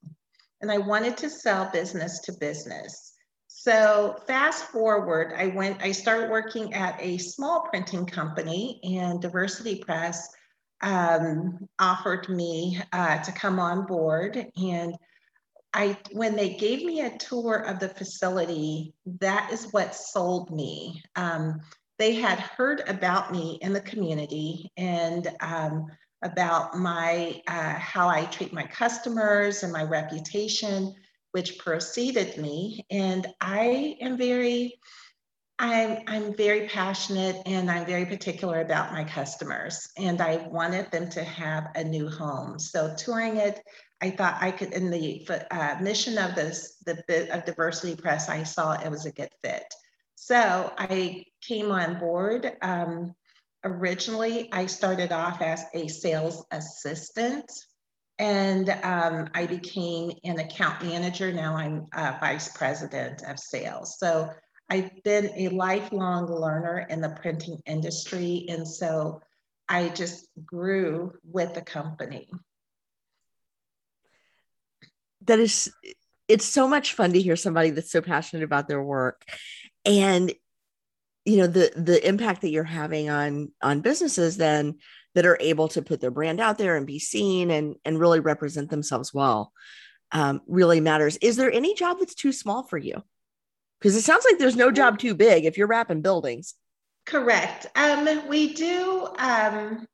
And 0.62 0.70
I 0.70 0.79
wanted 0.79 1.16
to 1.18 1.29
sell 1.29 1.70
business 1.72 2.20
to 2.20 2.33
business. 2.33 3.14
So 3.48 4.16
fast 4.27 4.64
forward, 4.66 5.35
I 5.37 5.48
went, 5.48 5.83
I 5.83 5.92
started 5.92 6.31
working 6.31 6.72
at 6.72 6.96
a 7.01 7.18
small 7.18 7.66
printing 7.68 8.07
company 8.07 8.81
and 8.83 9.20
Diversity 9.20 9.83
Press 9.85 10.29
um, 10.83 11.68
offered 11.79 12.29
me 12.29 12.81
uh, 12.92 13.18
to 13.22 13.33
come 13.33 13.61
on 13.61 13.87
board. 13.87 14.46
And 14.57 14.96
I 15.75 15.96
when 16.12 16.37
they 16.37 16.55
gave 16.55 16.85
me 16.85 17.01
a 17.01 17.16
tour 17.18 17.57
of 17.57 17.79
the 17.79 17.88
facility, 17.88 18.94
that 19.20 19.51
is 19.53 19.72
what 19.72 19.94
sold 19.94 20.51
me. 20.51 21.03
Um, 21.16 21.61
they 21.98 22.14
had 22.14 22.40
heard 22.40 22.83
about 22.88 23.33
me 23.33 23.59
in 23.62 23.72
the 23.72 23.81
community, 23.81 24.70
and 24.77 25.33
um, 25.40 25.87
about 26.22 26.78
my 26.78 27.40
uh, 27.48 27.74
how 27.74 28.08
I 28.08 28.24
treat 28.26 28.52
my 28.52 28.64
customers 28.64 29.62
and 29.62 29.72
my 29.72 29.82
reputation, 29.82 30.94
which 31.32 31.58
preceded 31.58 32.38
me. 32.38 32.85
And 32.90 33.26
I 33.40 33.96
am 34.00 34.16
very, 34.16 34.78
I'm 35.58 35.98
I'm 36.06 36.37
very 36.37 36.68
passionate 36.68 37.42
and 37.46 37.70
I'm 37.70 37.87
very 37.87 38.06
particular 38.06 38.61
about 38.61 38.92
my 38.92 39.04
customers. 39.04 39.88
And 39.98 40.20
I 40.20 40.37
wanted 40.48 40.90
them 40.90 41.08
to 41.11 41.24
have 41.24 41.68
a 41.74 41.85
new 41.85 42.08
home. 42.08 42.58
So 42.58 42.94
touring 42.96 43.37
it, 43.37 43.61
I 44.00 44.11
thought 44.11 44.38
I 44.40 44.50
could 44.50 44.72
in 44.72 44.90
the 44.90 45.26
uh, 45.50 45.76
mission 45.80 46.18
of 46.18 46.35
this 46.35 46.76
the 46.87 47.02
bit 47.06 47.30
of 47.30 47.44
diversity 47.44 47.96
press, 47.96 48.28
I 48.28 48.42
saw 48.42 48.72
it 48.72 48.90
was 48.90 49.06
a 49.06 49.12
good 49.12 49.30
fit. 49.42 49.64
So 50.14 50.72
I 50.78 51.24
came 51.40 51.72
on 51.72 51.98
board. 51.98 52.52
Um, 52.62 53.14
originally, 53.64 54.48
I 54.53 54.66
started 54.66 55.12
off 55.12 55.40
as 55.42 55.64
a 55.75 55.88
sales 55.88 56.44
assistant 56.51 57.51
and 58.18 58.70
um, 58.83 59.29
I 59.35 59.46
became 59.46 60.12
an 60.25 60.38
account 60.38 60.85
manager. 60.85 61.33
Now 61.33 61.57
I'm 61.57 61.87
a 61.94 62.18
vice 62.20 62.48
president 62.57 63.22
of 63.29 63.38
sales. 63.38 63.98
So 63.98 64.31
I've 64.70 64.90
been 65.03 65.31
a 65.37 65.48
lifelong 65.48 66.27
learner 66.27 66.87
in 66.88 67.01
the 67.01 67.16
printing 67.20 67.59
industry. 67.66 68.46
And 68.48 68.66
so 68.66 69.20
I 69.68 69.88
just 69.88 70.29
grew 70.44 71.12
with 71.25 71.55
the 71.55 71.62
company. 71.62 72.29
That 75.25 75.38
is, 75.38 75.72
it's 76.29 76.44
so 76.44 76.68
much 76.68 76.94
fun 76.94 77.12
to 77.12 77.20
hear 77.20 77.37
somebody 77.37 77.70
that's 77.70 77.90
so 77.90 78.03
passionate 78.03 78.44
about 78.44 78.68
their 78.68 78.83
work 78.83 79.25
and 79.85 80.33
you 81.24 81.37
know 81.38 81.46
the 81.46 81.72
the 81.76 82.06
impact 82.06 82.40
that 82.42 82.50
you're 82.50 82.64
having 82.64 83.08
on 83.08 83.52
on 83.62 83.80
businesses 83.80 84.37
then 84.37 84.78
that 85.14 85.26
are 85.26 85.38
able 85.40 85.68
to 85.68 85.82
put 85.82 86.00
their 86.00 86.11
brand 86.11 86.40
out 86.40 86.58
there 86.58 86.76
and 86.76 86.87
be 86.87 86.98
seen 86.98 87.50
and 87.50 87.76
and 87.85 87.98
really 87.98 88.20
represent 88.20 88.70
themselves 88.70 89.12
well 89.12 89.52
um, 90.12 90.42
really 90.46 90.80
matters. 90.80 91.16
Is 91.16 91.37
there 91.37 91.50
any 91.50 91.74
job 91.74 91.98
that's 91.98 92.14
too 92.14 92.32
small 92.32 92.62
for 92.62 92.78
you? 92.78 93.02
Because 93.80 93.96
it 93.96 94.02
sounds 94.02 94.24
like 94.24 94.38
there's 94.38 94.56
no 94.56 94.70
job 94.70 94.98
too 94.98 95.14
big 95.14 95.44
if 95.44 95.58
you're 95.58 95.66
wrapping 95.66 96.02
buildings. 96.02 96.54
Correct. 97.04 97.66
Um, 97.74 98.28
we 98.28 98.54
do 98.54 99.08
um, 99.18 99.87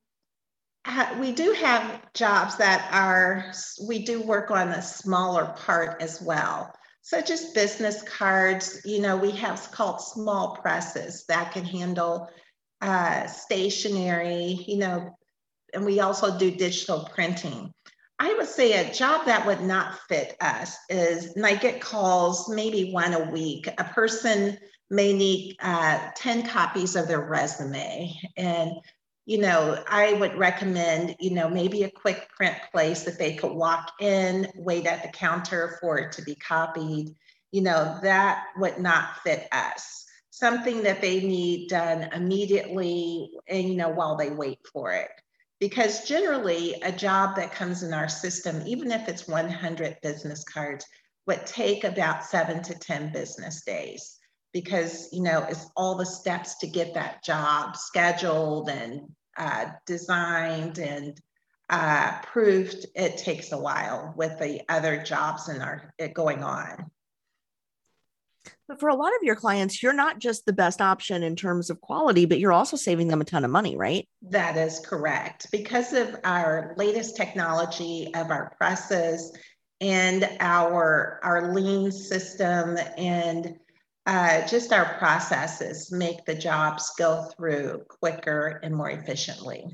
ha- 0.84 1.16
we 1.18 1.32
do 1.32 1.52
have 1.52 2.02
jobs 2.12 2.56
that 2.56 2.90
are 2.92 3.52
we 3.86 4.04
do 4.04 4.20
work 4.20 4.50
on 4.50 4.68
a 4.68 4.82
smaller 4.82 5.54
part 5.56 6.02
as 6.02 6.20
well 6.20 6.74
such 7.08 7.30
as 7.30 7.52
business 7.52 8.02
cards. 8.02 8.82
You 8.84 9.00
know, 9.00 9.16
we 9.16 9.30
have 9.30 9.70
called 9.72 10.02
small 10.02 10.56
presses 10.56 11.24
that 11.28 11.52
can 11.52 11.64
handle 11.64 12.28
uh, 12.82 13.26
stationery, 13.26 14.62
you 14.68 14.76
know, 14.76 15.16
and 15.72 15.86
we 15.86 16.00
also 16.00 16.38
do 16.38 16.50
digital 16.50 17.08
printing. 17.14 17.72
I 18.18 18.34
would 18.34 18.46
say 18.46 18.72
a 18.74 18.92
job 18.92 19.24
that 19.24 19.46
would 19.46 19.62
not 19.62 19.98
fit 20.06 20.36
us 20.42 20.76
is, 20.90 21.34
and 21.34 21.46
I 21.46 21.54
get 21.54 21.80
calls 21.80 22.50
maybe 22.50 22.92
one 22.92 23.14
a 23.14 23.30
week. 23.30 23.68
A 23.78 23.84
person 23.84 24.58
may 24.90 25.14
need 25.14 25.56
uh, 25.60 26.10
10 26.14 26.46
copies 26.46 26.94
of 26.94 27.08
their 27.08 27.22
resume. 27.22 28.14
And 28.36 28.72
you 29.28 29.36
know, 29.36 29.76
I 29.86 30.14
would 30.14 30.38
recommend, 30.38 31.14
you 31.20 31.32
know, 31.32 31.50
maybe 31.50 31.82
a 31.82 31.90
quick 31.90 32.30
print 32.30 32.56
place 32.72 33.02
that 33.02 33.18
they 33.18 33.34
could 33.34 33.52
walk 33.52 33.92
in, 34.00 34.50
wait 34.56 34.86
at 34.86 35.02
the 35.02 35.10
counter 35.10 35.76
for 35.82 35.98
it 35.98 36.12
to 36.12 36.22
be 36.22 36.34
copied. 36.34 37.14
You 37.52 37.60
know, 37.60 37.98
that 38.02 38.46
would 38.56 38.78
not 38.78 39.18
fit 39.22 39.46
us. 39.52 40.06
Something 40.30 40.82
that 40.84 41.02
they 41.02 41.20
need 41.20 41.68
done 41.68 42.08
immediately 42.14 43.32
and, 43.46 43.68
you 43.68 43.74
know, 43.76 43.90
while 43.90 44.16
they 44.16 44.30
wait 44.30 44.60
for 44.72 44.92
it. 44.92 45.10
Because 45.60 46.08
generally, 46.08 46.76
a 46.82 46.90
job 46.90 47.36
that 47.36 47.52
comes 47.52 47.82
in 47.82 47.92
our 47.92 48.08
system, 48.08 48.62
even 48.66 48.90
if 48.90 49.10
it's 49.10 49.28
100 49.28 49.98
business 50.02 50.42
cards, 50.44 50.86
would 51.26 51.44
take 51.44 51.84
about 51.84 52.24
seven 52.24 52.62
to 52.62 52.74
10 52.78 53.12
business 53.12 53.62
days 53.62 54.18
because 54.54 55.10
you 55.12 55.22
know 55.22 55.44
it's 55.46 55.66
all 55.76 55.94
the 55.94 56.06
steps 56.06 56.56
to 56.56 56.66
get 56.66 56.94
that 56.94 57.22
job 57.22 57.76
scheduled 57.76 58.70
and 58.70 59.02
uh, 59.38 59.66
designed 59.86 60.78
and 60.78 61.20
uh, 61.70 62.20
proved 62.22 62.86
it 62.94 63.18
takes 63.18 63.52
a 63.52 63.58
while 63.58 64.14
with 64.16 64.38
the 64.38 64.62
other 64.68 65.02
jobs 65.02 65.48
in 65.48 65.60
our 65.60 65.92
going 66.14 66.42
on. 66.42 66.90
But 68.66 68.80
for 68.80 68.88
a 68.88 68.94
lot 68.94 69.14
of 69.16 69.22
your 69.22 69.34
clients, 69.34 69.82
you're 69.82 69.94
not 69.94 70.18
just 70.18 70.44
the 70.44 70.52
best 70.52 70.80
option 70.80 71.22
in 71.22 71.36
terms 71.36 71.70
of 71.70 71.80
quality, 71.80 72.26
but 72.26 72.38
you're 72.38 72.52
also 72.52 72.76
saving 72.76 73.08
them 73.08 73.20
a 73.20 73.24
ton 73.24 73.44
of 73.44 73.50
money, 73.50 73.76
right? 73.76 74.06
That 74.22 74.56
is 74.56 74.80
correct. 74.80 75.50
Because 75.50 75.94
of 75.94 76.16
our 76.24 76.74
latest 76.76 77.16
technology 77.16 78.10
of 78.14 78.30
our 78.30 78.54
presses 78.58 79.36
and 79.80 80.28
our 80.40 81.20
our 81.22 81.54
lean 81.54 81.92
system 81.92 82.76
and 82.96 83.58
uh, 84.08 84.46
just 84.46 84.72
our 84.72 84.96
processes 84.96 85.92
make 85.92 86.24
the 86.24 86.34
jobs 86.34 86.90
go 86.98 87.28
through 87.36 87.82
quicker 88.00 88.58
and 88.62 88.74
more 88.74 88.90
efficiently. 88.90 89.66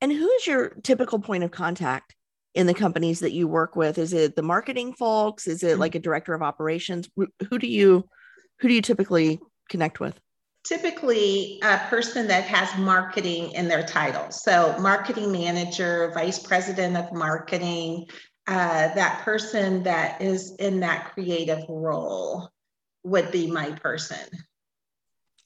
And 0.00 0.10
who 0.10 0.26
is 0.30 0.46
your 0.46 0.70
typical 0.82 1.18
point 1.18 1.44
of 1.44 1.50
contact 1.50 2.14
in 2.54 2.66
the 2.66 2.72
companies 2.72 3.20
that 3.20 3.32
you 3.32 3.46
work 3.46 3.76
with? 3.76 3.98
Is 3.98 4.14
it 4.14 4.36
the 4.36 4.42
marketing 4.42 4.94
folks? 4.94 5.46
Is 5.46 5.62
it 5.62 5.78
like 5.78 5.94
a 5.94 6.00
director 6.00 6.32
of 6.32 6.40
operations? 6.40 7.10
Who 7.50 7.58
do 7.58 7.66
you 7.66 8.08
who 8.60 8.68
do 8.68 8.74
you 8.74 8.82
typically 8.82 9.38
connect 9.68 10.00
with? 10.00 10.18
Typically, 10.66 11.60
a 11.62 11.78
person 11.90 12.26
that 12.26 12.44
has 12.44 12.76
marketing 12.78 13.52
in 13.52 13.68
their 13.68 13.82
title. 13.82 14.30
So, 14.30 14.76
marketing 14.80 15.30
manager, 15.30 16.10
vice 16.14 16.38
president 16.38 16.96
of 16.96 17.12
marketing, 17.12 18.06
uh, 18.46 18.94
that 18.94 19.22
person 19.24 19.82
that 19.84 20.20
is 20.22 20.54
in 20.56 20.80
that 20.80 21.12
creative 21.12 21.64
role 21.68 22.50
would 23.02 23.30
be 23.32 23.50
my 23.50 23.70
person. 23.72 24.18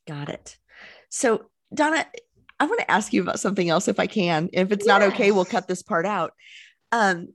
Got 0.07 0.29
it. 0.29 0.57
So, 1.09 1.47
Donna, 1.73 2.07
I 2.59 2.67
want 2.67 2.81
to 2.81 2.91
ask 2.91 3.13
you 3.13 3.23
about 3.23 3.41
something 3.41 3.69
else 3.69 3.89
if 3.89 3.99
I 3.99 4.07
can. 4.07 4.51
If 4.53 4.73
it's 4.73 4.87
yes. 4.87 4.89
not 4.89 5.03
okay, 5.13 5.31
we'll 5.31 5.45
cut 5.45 5.67
this 5.67 5.83
part 5.83 6.05
out. 6.05 6.33
Um, 6.93 7.29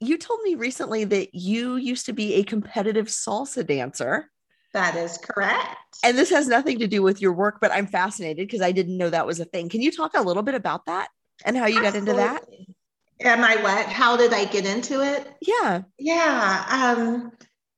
you 0.00 0.18
told 0.18 0.40
me 0.42 0.54
recently 0.54 1.04
that 1.04 1.34
you 1.34 1.76
used 1.76 2.06
to 2.06 2.12
be 2.12 2.34
a 2.34 2.44
competitive 2.44 3.06
salsa 3.06 3.66
dancer. 3.66 4.30
That 4.72 4.96
is 4.96 5.18
correct. 5.18 5.76
And 6.04 6.18
this 6.18 6.30
has 6.30 6.48
nothing 6.48 6.78
to 6.80 6.86
do 6.86 7.02
with 7.02 7.22
your 7.22 7.32
work, 7.32 7.58
but 7.60 7.72
I'm 7.72 7.86
fascinated 7.86 8.46
because 8.46 8.60
I 8.60 8.72
didn't 8.72 8.98
know 8.98 9.08
that 9.08 9.26
was 9.26 9.40
a 9.40 9.46
thing. 9.46 9.68
Can 9.68 9.80
you 9.80 9.90
talk 9.90 10.12
a 10.14 10.22
little 10.22 10.42
bit 10.42 10.54
about 10.54 10.86
that 10.86 11.08
and 11.44 11.56
how 11.56 11.66
you 11.66 11.82
Absolutely. 11.82 12.12
got 12.12 12.28
into 12.28 12.44
that? 12.52 12.75
Am 13.20 13.42
I 13.42 13.56
what? 13.56 13.86
How 13.86 14.16
did 14.16 14.32
I 14.32 14.44
get 14.44 14.66
into 14.66 15.02
it? 15.02 15.26
Yeah. 15.40 15.82
Yeah. 15.98 16.94
Um, 16.96 17.32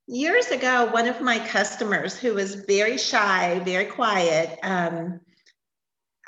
years 0.07 0.49
ago, 0.49 0.91
one 0.93 1.07
of 1.07 1.21
my 1.21 1.39
customers 1.39 2.17
who 2.17 2.35
was 2.35 2.55
very 2.55 2.99
shy, 2.99 3.61
very 3.65 3.85
quiet, 3.85 4.59
um, 4.63 5.21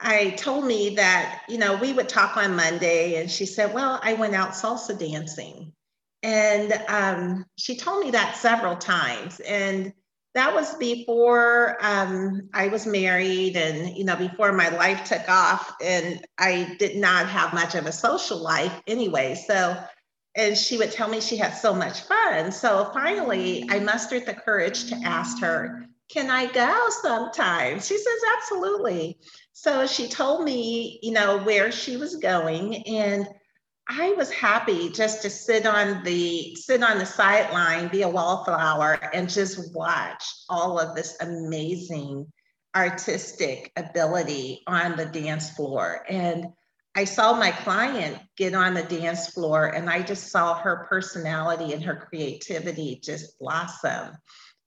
I 0.01 0.31
told 0.31 0.65
me 0.65 0.95
that, 0.97 1.43
you 1.49 1.59
know, 1.59 1.77
we 1.77 1.93
would 1.93 2.09
talk 2.09 2.37
on 2.37 2.57
Monday, 2.57 3.21
and 3.21 3.31
she 3.31 3.45
said, 3.45 3.75
Well, 3.75 4.01
I 4.03 4.15
went 4.15 4.35
out 4.35 4.53
salsa 4.53 4.99
dancing. 4.99 5.73
And 6.23 6.73
um, 6.89 7.47
she 7.57 7.77
told 7.77 8.05
me 8.05 8.11
that 8.13 8.37
several 8.37 8.77
times. 8.77 9.41
And 9.41 9.93
that 10.35 10.55
was 10.55 10.75
before 10.77 11.77
um, 11.81 12.49
I 12.55 12.69
was 12.69 12.87
married 12.87 13.57
and, 13.57 13.97
you 13.97 14.05
know, 14.05 14.17
before 14.17 14.53
my 14.53 14.69
life 14.69 15.05
took 15.05 15.29
off. 15.29 15.75
And 15.83 16.25
I 16.39 16.77
did 16.79 16.97
not 16.97 17.29
have 17.29 17.53
much 17.53 17.75
of 17.75 17.87
a 17.87 17.93
social 17.93 18.39
life 18.39 18.73
anyway. 18.87 19.35
So, 19.35 19.77
and 20.37 20.57
she 20.57 20.79
would 20.79 20.93
tell 20.93 21.09
me 21.09 21.21
she 21.21 21.37
had 21.37 21.51
so 21.51 21.75
much 21.75 22.03
fun. 22.03 22.53
So 22.53 22.91
finally, 22.95 23.67
I 23.69 23.81
mustered 23.81 24.27
the 24.27 24.35
courage 24.35 24.87
to 24.91 24.97
ask 25.05 25.41
her, 25.41 25.87
Can 26.09 26.31
I 26.31 26.47
go 26.47 26.89
sometime? 27.03 27.81
She 27.81 27.97
says, 27.97 28.21
Absolutely. 28.37 29.19
So 29.53 29.87
she 29.89 30.07
told 30.07 30.45
me, 30.45 31.01
you 31.03 31.11
know, 31.11 31.39
where 31.39 31.73
she 31.73 31.97
was 31.97 32.17
going. 32.17 32.87
And 32.87 33.27
I 33.93 34.13
was 34.13 34.31
happy 34.31 34.89
just 34.89 35.21
to 35.23 35.31
sit 35.31 35.67
on 35.67 36.05
the 36.05 36.55
sit 36.55 36.81
on 36.85 36.99
the 36.99 37.07
sideline, 37.07 37.89
be 37.89 38.03
a 38.03 38.09
wallflower, 38.09 38.93
and 39.13 39.29
just 39.29 39.75
watch 39.75 40.23
all 40.49 40.79
of 40.79 40.95
this 40.95 41.17
amazing 41.21 42.33
artistic 42.77 43.73
ability 43.77 44.63
on 44.69 44.97
the 44.97 45.07
dance 45.07 45.51
floor. 45.51 46.05
And 46.09 46.47
I 46.95 47.03
saw 47.03 47.35
my 47.35 47.51
client 47.51 48.19
get 48.37 48.55
on 48.55 48.75
the 48.75 48.85
dance 48.85 49.31
floor, 49.31 49.67
and 49.67 49.91
I 49.91 50.03
just 50.03 50.29
saw 50.29 50.55
her 50.55 50.87
personality 50.89 51.73
and 51.73 51.83
her 51.83 51.97
creativity 51.97 53.01
just 53.03 53.41
blossom. 53.41 54.17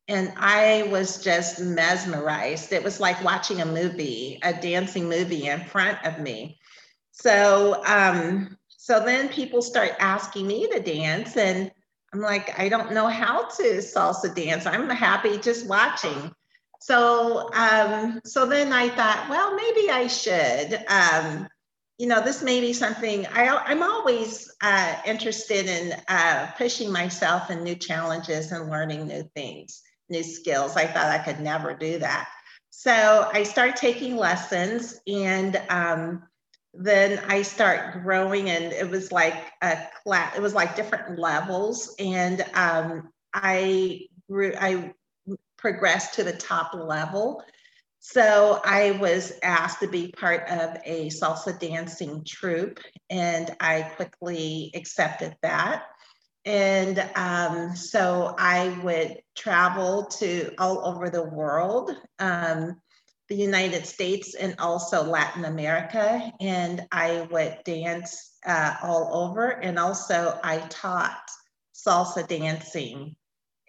And 0.10 0.34
I 0.36 0.90
was 0.92 1.24
just 1.24 1.62
mesmerized. 1.62 2.74
It 2.74 2.84
was 2.84 3.00
like 3.00 3.24
watching 3.24 3.62
a 3.62 3.66
movie, 3.66 4.40
a 4.44 4.52
dancing 4.52 5.08
movie 5.08 5.48
in 5.48 5.64
front 5.64 6.06
of 6.06 6.20
me. 6.20 6.60
So 7.14 7.82
um, 7.86 8.58
so 8.84 9.00
then 9.00 9.30
people 9.30 9.62
start 9.62 9.93
asking 10.02 10.46
me 10.46 10.67
to 10.67 10.82
dance, 10.82 11.38
and 11.38 11.72
I'm 12.13 12.19
like, 12.19 12.60
I 12.60 12.67
don't 12.67 12.91
know 12.91 13.08
how 13.08 13.43
to 13.43 13.63
salsa 13.78 14.36
dance. 14.36 14.65
I'm 14.65 14.89
happy 14.89 15.38
just 15.38 15.65
watching. 15.67 16.34
So, 16.82 17.50
um, 17.54 18.19
so 18.26 18.46
then 18.46 18.74
I 18.74 18.89
thought, 18.89 19.28
well, 19.30 19.56
maybe 19.56 19.89
I 19.89 20.08
should. 20.08 20.84
Um, 20.89 21.48
you 21.98 22.08
know, 22.08 22.22
this 22.22 22.43
may 22.43 22.60
be 22.60 22.74
something 22.74 23.26
I, 23.28 23.56
I'm 23.56 23.84
always 23.84 24.54
uh, 24.62 24.98
interested 25.06 25.65
in 25.65 25.93
uh, 26.10 26.52
pushing 26.58 26.91
myself 26.91 27.50
in 27.50 27.63
new 27.63 27.76
challenges 27.76 28.52
and 28.52 28.69
learning 28.69 29.08
new 29.08 29.24
things, 29.34 29.82
new 30.10 30.24
skills. 30.24 30.76
I 30.76 30.88
thought 30.88 31.08
I 31.08 31.19
could 31.19 31.39
never 31.39 31.74
do 31.74 32.00
that. 32.00 32.28
So 32.69 33.30
I 33.32 33.43
start 33.43 33.78
taking 33.78 34.17
lessons 34.17 35.00
and 35.08 35.56
um, 35.69 36.24
then 36.74 37.22
I 37.28 37.44
start 37.44 38.04
growing 38.04 38.50
and 38.50 38.74
it 38.74 38.90
was 38.90 39.12
like 39.12 39.36
a 39.62 39.78
class, 40.04 40.36
it 40.36 40.42
was 40.42 40.54
like 40.54 40.76
different 40.76 41.20
levels. 41.20 41.94
And 42.00 42.44
um, 42.54 43.10
I 43.34 44.08
grew, 44.30 44.54
I 44.60 44.94
progressed 45.58 46.16
to 46.16 46.24
the 46.24 46.34
top 46.34 46.74
level. 46.74 47.44
So 48.00 48.60
I 48.66 48.92
was 48.92 49.32
asked 49.44 49.80
to 49.80 49.88
be 49.88 50.12
part 50.12 50.50
of 50.50 50.78
a 50.84 51.08
salsa 51.08 51.58
dancing 51.58 52.26
troupe, 52.28 52.82
and 53.10 53.56
I 53.62 53.84
quickly 53.96 54.72
accepted 54.76 55.38
that. 55.42 55.84
And 56.44 57.00
um, 57.16 57.78
so 57.78 58.36
I 58.38 58.78
would 58.84 59.22
travel 59.36 60.08
to 60.20 60.52
all 60.58 60.86
over 60.86 61.10
the 61.10 61.24
world, 61.24 61.96
um, 62.20 62.82
the 63.30 63.36
United 63.36 63.86
States, 63.86 64.36
and 64.36 64.56
also 64.60 65.04
Latin 65.04 65.46
America. 65.46 66.32
And 66.40 66.86
I 66.92 67.28
would 67.32 67.60
dance 67.66 68.34
uh, 68.46 68.76
all 68.84 69.10
over. 69.14 69.50
And 69.50 69.80
also, 69.80 70.40
I 70.44 70.60
taught 70.70 71.30
salsa 71.74 72.28
dancing 72.28 73.16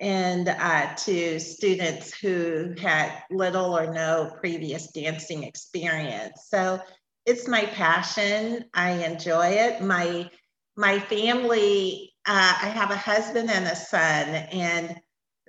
and 0.01 0.49
uh, 0.49 0.95
to 0.97 1.39
students 1.39 2.13
who 2.13 2.75
had 2.81 3.13
little 3.31 3.77
or 3.77 3.93
no 3.93 4.33
previous 4.41 4.89
dancing 4.89 5.45
experience. 5.45 6.47
So 6.49 6.81
it's 7.27 7.49
my 7.49 7.65
passion. 7.67 8.65
I 8.75 9.05
enjoy 9.05 9.49
it. 9.49 9.83
My 9.83 10.31
my 10.77 10.99
family, 10.99 12.13
uh, 12.27 12.55
I 12.61 12.67
have 12.67 12.91
a 12.91 12.97
husband 12.97 13.49
and 13.49 13.65
a 13.65 13.77
son, 13.77 14.29
and 14.35 15.01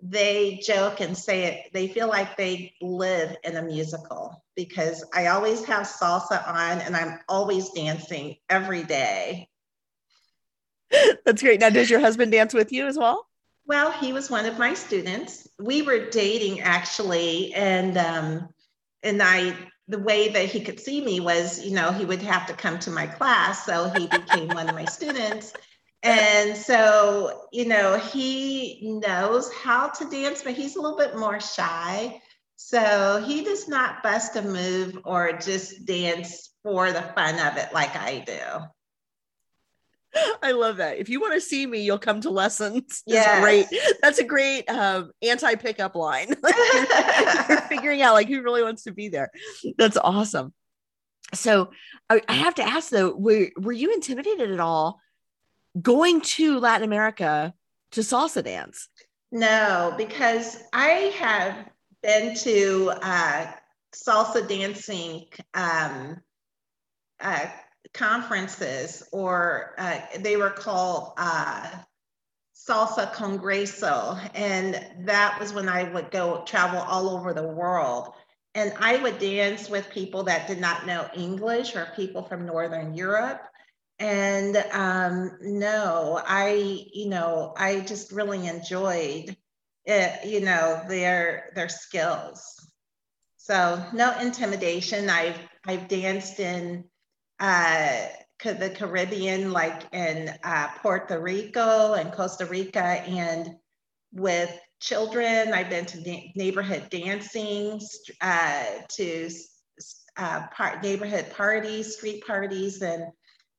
they 0.10 0.60
joke 0.63 1.02
and 1.02 1.18
say 1.18 1.46
it, 1.46 1.74
they 1.74 1.88
feel 1.88 2.08
like 2.08 2.38
they 2.38 2.74
live 2.82 3.36
in 3.44 3.58
a 3.58 3.62
musical 3.62 4.44
because 4.56 5.04
I 5.13 5.28
always 5.28 5.65
have 5.65 5.88
salsa 5.88 6.48
on 6.48 6.80
and 6.82 6.96
I'm 6.96 7.20
always 7.28 7.70
dancing 7.72 8.36
every 8.50 8.84
day. 8.84 9.50
That's 11.26 11.41
great. 11.41 11.60
Now, 11.60 11.72
does 11.72 11.89
your 11.89 12.00
husband 12.00 12.32
dance 12.32 12.54
with 12.54 12.72
you 12.72 12.86
as 12.86 12.98
well? 12.98 13.28
Well, 13.65 13.91
he 13.91 14.13
was 14.13 14.30
one 14.30 14.46
of 14.46 14.60
my 14.60 14.76
students. 14.76 15.48
We 15.60 15.82
were 15.82 16.10
dating 16.12 16.62
actually, 16.62 17.52
and 17.56 17.98
um, 17.98 18.50
and 19.02 19.24
I 19.24 19.56
the 19.88 19.98
way 20.00 20.30
that 20.30 20.46
he 20.46 20.62
could 20.62 20.80
see 20.80 21.04
me 21.04 21.20
was, 21.20 21.63
you 21.65 21.74
know, 21.74 21.91
he 21.91 22.06
would 22.06 22.22
have 22.22 22.46
to 22.48 22.54
come 22.54 22.78
to 22.80 22.91
my 22.91 23.08
class, 23.08 23.65
so 23.65 23.89
he 23.89 24.06
became 24.08 24.54
one 24.54 24.70
of 24.70 24.76
my 24.76 24.86
students. 24.86 25.54
And 26.06 26.56
so, 26.56 27.48
you 27.52 27.65
know, 27.65 27.98
he 27.98 28.80
knows 28.84 29.52
how 29.52 29.89
to 29.89 30.08
dance, 30.08 30.44
but 30.44 30.54
he's 30.54 30.76
a 30.76 30.82
little 30.82 31.00
bit 31.00 31.18
more 31.18 31.39
shy. 31.39 32.22
So 32.58 33.24
he 33.26 33.44
does 33.44 33.68
not 33.68 34.04
bust 34.04 34.36
a 34.36 34.44
move 34.44 35.00
or 35.04 35.34
just 35.34 35.86
dance 35.86 36.52
for 36.62 36.91
the 36.91 37.02
fun 37.02 37.39
of 37.39 37.58
it 37.58 37.74
like 37.74 37.96
I 37.96 38.20
do. 38.20 38.39
I 40.44 40.52
love 40.52 40.78
that. 40.78 41.00
If 41.00 41.10
you 41.10 41.20
want 41.20 41.34
to 41.34 41.41
see 41.41 41.65
me, 41.65 41.82
you'll 41.82 41.98
come 41.98 42.22
to 42.22 42.30
lessons. 42.30 43.02
Yeah, 43.08 43.41
great. 43.41 43.65
That's 44.04 44.20
a 44.20 44.24
great 44.24 44.70
um, 44.70 45.12
anti 45.24 45.56
pickup 45.56 45.96
line. 45.96 46.28
you're, 46.44 47.50
you're, 47.50 47.62
figuring 47.68 48.04
out 48.04 48.13
like 48.13 48.28
who 48.28 48.44
really 48.44 48.62
wants 48.62 48.84
to 48.84 48.94
be 48.94 49.10
there. 49.10 49.32
That's 49.80 49.98
awesome. 49.98 50.54
So 51.34 51.72
I, 52.12 52.22
I 52.30 52.34
have 52.34 52.56
to 52.56 52.63
ask 52.63 52.91
though, 52.91 53.15
were 53.15 53.50
were 53.58 53.74
you 53.74 53.91
intimidated 53.91 54.52
at 54.52 54.60
all 54.60 55.02
going 55.82 56.22
to 56.22 56.60
Latin 56.60 56.86
America 56.86 57.54
to 57.92 58.02
salsa 58.02 58.44
dance? 58.44 58.90
No, 59.32 59.94
because 59.98 60.58
I 60.74 61.14
have 61.18 61.70
been 62.02 62.36
to 62.36 62.92
uh, 63.02 63.52
salsa 63.94 64.48
dancing 64.48 65.26
um, 65.54 66.22
uh, 67.20 67.46
conferences, 67.94 69.08
or 69.12 69.74
uh, 69.78 70.00
they 70.20 70.38
were 70.38 70.52
called 70.52 71.14
uh, 71.18 71.70
Salsa 72.56 73.12
Congreso. 73.14 74.20
And 74.34 74.86
that 75.06 75.40
was 75.40 75.54
when 75.54 75.70
I 75.70 75.84
would 75.84 76.12
go 76.12 76.44
travel 76.46 76.80
all 76.80 77.10
over 77.10 77.34
the 77.34 77.48
world. 77.48 78.14
And 78.54 78.74
I 78.80 78.98
would 78.98 79.20
dance 79.20 79.70
with 79.70 79.90
people 79.90 80.24
that 80.24 80.48
did 80.48 80.60
not 80.60 80.86
know 80.86 81.10
English 81.14 81.76
or 81.76 81.90
people 81.96 82.24
from 82.24 82.46
Northern 82.46 82.94
Europe. 82.94 83.42
And 83.99 84.58
um, 84.73 85.38
no, 85.41 86.21
I, 86.25 86.86
you 86.93 87.08
know, 87.08 87.53
I 87.55 87.79
just 87.81 88.12
really 88.12 88.47
enjoyed 88.47 89.36
it, 89.86 90.25
you 90.25 90.41
know, 90.41 90.81
their 90.88 91.51
their 91.55 91.69
skills. 91.69 92.43
So 93.38 93.84
no 93.93 94.17
intimidation. 94.19 95.10
I've 95.10 95.39
I've 95.65 95.88
danced 95.88 96.39
in 96.39 96.86
uh, 97.39 98.08
the 98.43 98.69
Caribbean, 98.75 99.51
like 99.51 99.84
in 99.93 100.34
uh, 100.43 100.67
Puerto 100.81 101.19
Rico 101.19 101.93
and 101.93 102.12
Costa 102.12 102.45
Rica, 102.45 102.84
and 102.84 103.55
with 104.12 104.51
children. 104.79 105.53
I've 105.53 105.69
been 105.69 105.86
to 105.86 106.29
neighborhood 106.36 106.89
dancing, 106.89 107.79
uh, 108.21 108.65
to 108.89 109.29
uh, 110.17 110.47
par- 110.47 110.79
neighborhood 110.81 111.31
parties, 111.31 111.95
street 111.95 112.25
parties, 112.25 112.81
and 112.81 113.05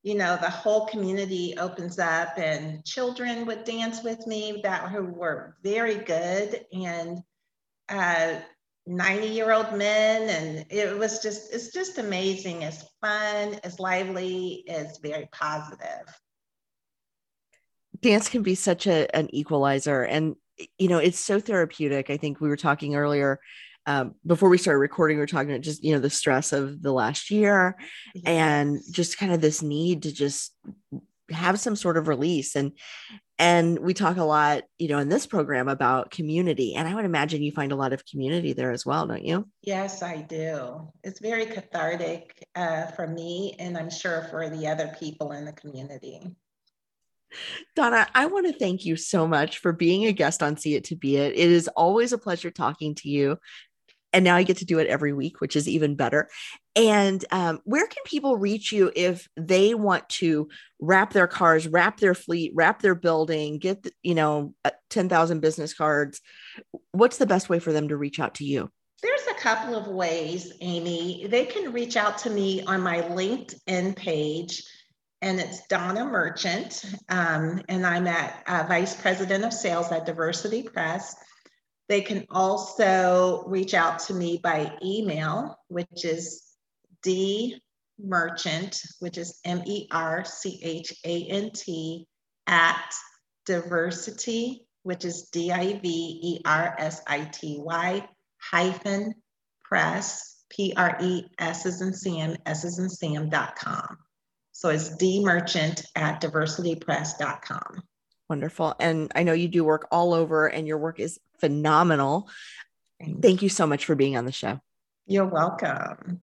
you 0.07 0.14
know 0.14 0.38
the 0.40 0.49
whole 0.49 0.87
community 0.87 1.55
opens 1.59 1.99
up, 1.99 2.38
and 2.38 2.85
children 2.85 3.45
would 3.47 3.64
dance 3.64 4.05
with 4.05 4.25
me 4.25 4.61
that 4.62 4.88
who 4.88 5.05
were 5.07 5.57
very 5.64 5.97
good, 5.97 6.64
and 6.73 7.19
uh, 7.88 8.37
90 8.87 9.27
year 9.27 9.53
old 9.53 9.77
men. 9.77 10.29
And 10.29 10.66
it 10.71 10.97
was 10.97 11.21
just 11.21 11.53
it's 11.53 11.73
just 11.73 11.99
amazing 11.99 12.62
it's 12.62 12.85
fun 13.01 13.59
it's 13.64 13.81
lively 13.81 14.62
it's 14.66 14.99
very 14.99 15.29
positive. 15.33 16.07
Dance 18.01 18.29
can 18.29 18.42
be 18.42 18.55
such 18.55 18.87
a, 18.87 19.14
an 19.16 19.29
equalizer. 19.35 20.05
And 20.05 20.37
you 20.79 20.87
know 20.87 20.99
it's 20.99 21.19
so 21.19 21.40
therapeutic. 21.40 22.11
I 22.11 22.16
think 22.16 22.40
we 22.40 22.49
were 22.49 22.57
talking 22.57 22.95
earlier 22.95 23.40
um, 23.87 24.14
before 24.27 24.49
we 24.49 24.59
started 24.59 24.79
recording 24.79 25.16
we 25.16 25.22
are 25.22 25.27
talking 25.27 25.51
about 25.51 25.62
just 25.62 25.83
you 25.83 25.92
know 25.92 26.01
the 26.01 26.11
stress 26.11 26.53
of 26.53 26.83
the 26.83 26.92
last 26.92 27.31
year 27.31 27.77
yes. 28.14 28.25
and 28.27 28.81
just 28.90 29.18
kind 29.18 29.33
of 29.33 29.40
this 29.40 29.62
need 29.62 30.03
to 30.03 30.12
just 30.12 30.53
have 31.31 31.59
some 31.59 31.77
sort 31.77 31.96
of 31.96 32.09
release. 32.09 32.57
And 32.57 32.72
and 33.38 33.79
we 33.81 33.92
talk 33.92 34.16
a 34.16 34.25
lot 34.25 34.62
you 34.79 34.88
know 34.88 34.99
in 34.99 35.11
this 35.11 35.27
program 35.27 35.68
about 35.68 36.11
community 36.11 36.75
and 36.75 36.88
i 36.88 36.94
would 36.94 37.05
imagine 37.05 37.42
you 37.42 37.53
find 37.53 37.70
a 37.70 37.77
lot 37.77 37.92
of 37.92 38.07
community 38.07 38.55
there 38.55 38.70
as 38.70 38.87
well 38.87 39.07
don't 39.07 39.25
you? 39.25 39.46
Yes 39.62 40.03
i 40.03 40.22
do. 40.22 40.90
It's 41.05 41.20
very 41.20 41.46
cathartic 41.46 42.42
uh, 42.55 42.87
for 42.87 43.07
me 43.07 43.55
and 43.59 43.77
i'm 43.77 43.90
sure 43.90 44.27
for 44.31 44.49
the 44.49 44.66
other 44.66 44.94
people 44.99 45.33
in 45.33 45.44
the 45.44 45.53
community. 45.53 46.22
Donna, 47.75 48.07
I 48.14 48.27
want 48.27 48.46
to 48.46 48.59
thank 48.59 48.87
you 48.87 48.96
so 48.96 49.27
much 49.27 49.59
for 49.59 49.72
being 49.72 50.07
a 50.07 50.12
guest 50.12 50.42
on 50.42 50.57
See 50.57 50.75
It 50.75 50.85
to 50.85 50.96
Be 50.96 51.16
It. 51.16 51.33
It 51.33 51.51
is 51.51 51.68
always 51.68 52.12
a 52.12 52.18
pleasure 52.18 52.51
talking 52.51 52.94
to 52.94 53.09
you 53.11 53.37
and 54.12 54.25
now 54.25 54.37
I 54.37 54.42
get 54.42 54.59
to 54.59 54.64
do 54.64 54.79
it 54.79 54.87
every 54.87 55.12
week, 55.12 55.40
which 55.40 55.57
is 55.57 55.69
even 55.69 55.95
better. 55.95 56.29
And 56.75 57.25
um, 57.31 57.61
where 57.64 57.87
can 57.87 58.03
people 58.05 58.37
reach 58.37 58.73
you 58.73 58.90
if 58.95 59.29
they 59.37 59.75
want 59.75 60.09
to 60.11 60.49
wrap 60.81 61.12
their 61.12 61.27
cars, 61.27 61.66
wrap 61.66 61.99
their 61.99 62.14
fleet, 62.14 62.53
wrap 62.55 62.83
their 62.83 62.95
building, 62.95 63.59
get 63.59 63.87
you 64.03 64.14
know 64.14 64.55
uh, 64.64 64.71
ten 64.90 65.09
thousand 65.09 65.40
business 65.40 65.75
cards? 65.75 66.21
What's 66.92 67.19
the 67.19 67.27
best 67.27 67.49
way 67.49 67.59
for 67.59 67.73
them 67.73 67.88
to 67.88 67.97
reach 67.97 68.21
out 68.21 68.35
to 68.37 68.45
you? 68.45 68.71
There's 69.03 69.27
a 69.31 69.40
couple 69.40 69.77
of 69.77 69.88
ways, 69.88 70.53
Amy. 70.61 71.27
They 71.29 71.45
can 71.45 71.73
reach 71.73 71.97
out 71.97 72.19
to 72.19 72.31
me 72.31 72.62
on 72.62 72.81
my 72.81 73.03
LinkedIn 73.03 73.97
page, 73.97 74.62
and 75.21 75.38
it's 75.38 75.66
Donna 75.66 76.05
Merchant, 76.05 76.85
um, 77.09 77.61
and 77.69 77.87
I'm 77.87 78.07
at 78.07 78.42
uh, 78.47 78.64
Vice 78.66 78.95
President 79.01 79.45
of 79.45 79.53
Sales 79.53 79.92
at 79.92 80.07
Diversity 80.07 80.62
Press. 80.62 81.14
They 81.88 82.01
can 82.01 82.27
also 82.31 83.44
reach 83.46 83.75
out 83.75 84.01
to 84.01 84.14
me 84.14 84.40
by 84.42 84.77
email, 84.83 85.57
which 85.68 86.05
is 86.05 86.42
D 87.03 87.61
merchant, 87.99 88.81
which 88.99 89.18
is 89.18 89.38
M 89.44 89.62
E 89.66 89.87
R 89.90 90.25
C 90.25 90.61
H 90.62 90.92
A 91.05 91.25
N 91.27 91.51
T, 91.53 92.07
at 92.46 92.92
diversity, 93.44 94.66
which 94.83 95.05
is 95.05 95.29
D 95.31 95.53
I 95.53 95.79
V 95.79 96.20
E 96.22 96.40
R 96.44 96.75
S 96.79 97.03
I 97.07 97.25
T 97.25 97.59
Y 97.61 98.07
hyphen 98.38 99.14
press, 99.64 100.42
P 100.51 100.72
R 100.77 100.96
E 101.01 101.25
S 101.38 101.66
is 101.66 101.81
in 101.81 101.92
Sam, 101.92 102.37
S 102.46 102.64
is 102.64 102.79
in 102.79 102.88
Sam.com. 102.88 103.99
So 104.53 104.70
it's 104.70 104.96
D 104.96 105.25
merchant 105.25 105.85
at 105.94 106.20
diversitypress.com. 106.20 107.83
Wonderful. 108.29 108.75
And 108.81 109.12
I 109.15 109.23
know 109.23 109.33
you 109.33 109.49
do 109.49 109.65
work 109.65 109.87
all 109.91 110.12
over, 110.15 110.47
and 110.47 110.67
your 110.67 110.79
work 110.79 110.99
is 110.99 111.21
phenomenal. 111.39 112.29
Thank 113.21 113.43
you 113.43 113.49
so 113.49 113.67
much 113.67 113.85
for 113.85 113.95
being 113.95 114.17
on 114.17 114.25
the 114.25 114.33
show. 114.33 114.61
You're 115.07 115.27
welcome. 115.27 116.23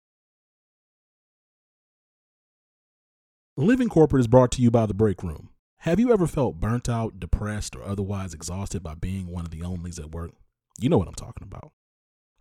Living 3.56 3.88
Corporate 3.88 4.20
is 4.20 4.28
brought 4.28 4.52
to 4.52 4.62
you 4.62 4.70
by 4.70 4.86
The 4.86 4.94
Break 4.94 5.22
Room. 5.22 5.50
Have 5.78 6.00
you 6.00 6.12
ever 6.12 6.26
felt 6.26 6.60
burnt 6.60 6.88
out, 6.88 7.20
depressed, 7.20 7.76
or 7.76 7.82
otherwise 7.82 8.32
exhausted 8.32 8.82
by 8.82 8.94
being 8.94 9.26
one 9.26 9.44
of 9.44 9.50
the 9.50 9.60
onlys 9.60 9.98
at 9.98 10.12
work? 10.12 10.30
You 10.78 10.88
know 10.88 10.96
what 10.96 11.08
I'm 11.08 11.14
talking 11.14 11.46
about. 11.46 11.72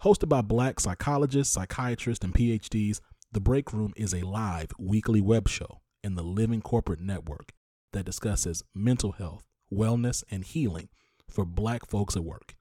Hosted 0.04 0.30
by 0.30 0.42
black 0.42 0.80
psychologists, 0.80 1.54
psychiatrists, 1.54 2.24
and 2.24 2.34
PhDs, 2.34 3.02
The 3.34 3.42
Break 3.42 3.74
Room 3.74 3.94
is 3.98 4.14
a 4.14 4.22
live 4.22 4.72
weekly 4.80 5.20
web 5.20 5.50
show 5.50 5.82
in 6.04 6.16
the 6.16 6.24
Living 6.24 6.62
Corporate 6.62 7.02
Network 7.02 7.52
that 7.92 8.06
discusses 8.06 8.64
mental 8.74 9.14
health, 9.14 9.44
wellness, 9.74 10.24
and 10.30 10.44
healing 10.44 10.90
for 11.30 11.46
black 11.46 11.86
folks 11.86 12.16
at 12.16 12.24
work. 12.24 12.56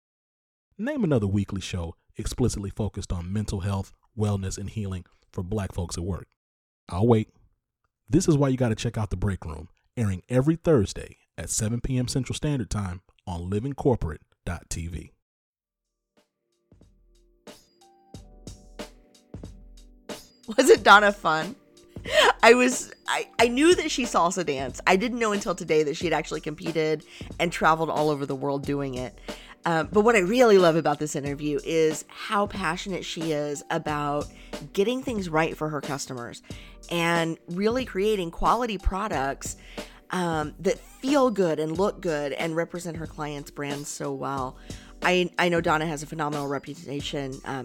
Name 0.77 1.05
another 1.05 1.27
weekly 1.27 1.61
show 1.61 1.97
explicitly 2.17 2.71
focused 2.71 3.13
on 3.13 3.33
mental 3.33 3.61
health, 3.61 3.93
wellness, 4.17 4.59
and 4.59 4.71
healing 4.71 5.05
for 5.33 5.43
black 5.43 5.73
folks 5.73 5.97
at 5.97 6.05
work. 6.05 6.27
I'll 6.89 7.07
wait. 7.07 7.29
This 8.09 8.29
is 8.29 8.37
why 8.37 8.49
you 8.49 8.57
got 8.57 8.71
to 8.71 8.75
check 8.75 8.97
out 8.97 9.11
The 9.11 9.17
Break 9.17 9.45
Room, 9.45 9.69
airing 9.97 10.23
every 10.29 10.57
Thursday 10.57 11.19
at 11.37 11.51
7 11.51 11.81
p.m. 11.81 12.09
Central 12.09 12.35
Standard 12.35 12.71
Time 12.71 13.03
on 13.27 13.51
livingcorporate.tv. 13.51 15.11
Was 20.57 20.71
it 20.71 20.83
Donna 20.83 21.13
fun? 21.13 21.55
I 22.43 22.55
was 22.55 22.93
I, 23.07 23.29
I 23.39 23.49
knew 23.49 23.75
that 23.75 23.91
she 23.91 24.05
salsa 24.05 24.45
danced. 24.45 24.81
I 24.87 24.97
didn't 24.97 25.19
know 25.19 25.33
until 25.33 25.55
today 25.55 25.83
that 25.85 25.97
she 25.97 26.07
had 26.07 26.13
actually 26.13 26.41
competed 26.41 27.05
and 27.39 27.53
traveled 27.53 27.91
all 27.91 28.11
over 28.11 28.27
the 28.27 28.37
world 28.37 28.65
doing 28.65 28.95
it. 28.95 29.19
Um, 29.65 29.89
but 29.93 30.03
what 30.03 30.15
I 30.15 30.21
really 30.21 30.57
love 30.57 30.77
about 30.77 30.99
this 30.99 31.17
interview 31.17 31.59
is 31.65 32.05
how 32.09 32.47
passionate 32.47 33.05
she 33.05 33.33
is 33.33 33.63
about 33.71 34.27
getting 34.73 35.03
things 35.03 35.29
right 35.29 35.57
for 35.57 35.69
her 35.69 35.81
customers 35.81 36.43
and 36.91 37.39
really 37.49 37.85
creating 37.85 38.31
quality 38.31 38.79
products 38.79 39.57
um, 40.11 40.55
that 40.61 40.79
feel 40.79 41.31
good 41.31 41.59
and 41.59 41.77
look 41.77 42.01
good 42.01 42.33
and 42.33 42.57
represent 42.57 42.97
her 42.97 43.07
clients' 43.07 43.51
brands 43.51 43.89
so 43.89 44.13
well. 44.13 44.57
I, 45.03 45.31
I 45.39 45.49
know 45.49 45.61
Donna 45.61 45.87
has 45.87 46.03
a 46.03 46.07
phenomenal 46.07 46.49
reputation, 46.49 47.39
um, 47.45 47.65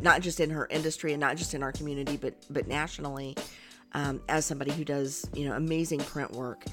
not 0.00 0.20
just 0.20 0.40
in 0.40 0.50
her 0.50 0.66
industry 0.70 1.12
and 1.12 1.20
not 1.20 1.36
just 1.36 1.54
in 1.54 1.62
our 1.62 1.72
community, 1.72 2.16
but 2.16 2.34
but 2.50 2.68
nationally 2.68 3.36
um, 3.92 4.20
as 4.28 4.44
somebody 4.44 4.72
who 4.72 4.84
does 4.84 5.28
you 5.34 5.48
know 5.48 5.54
amazing 5.54 6.00
print 6.00 6.32
work. 6.32 6.64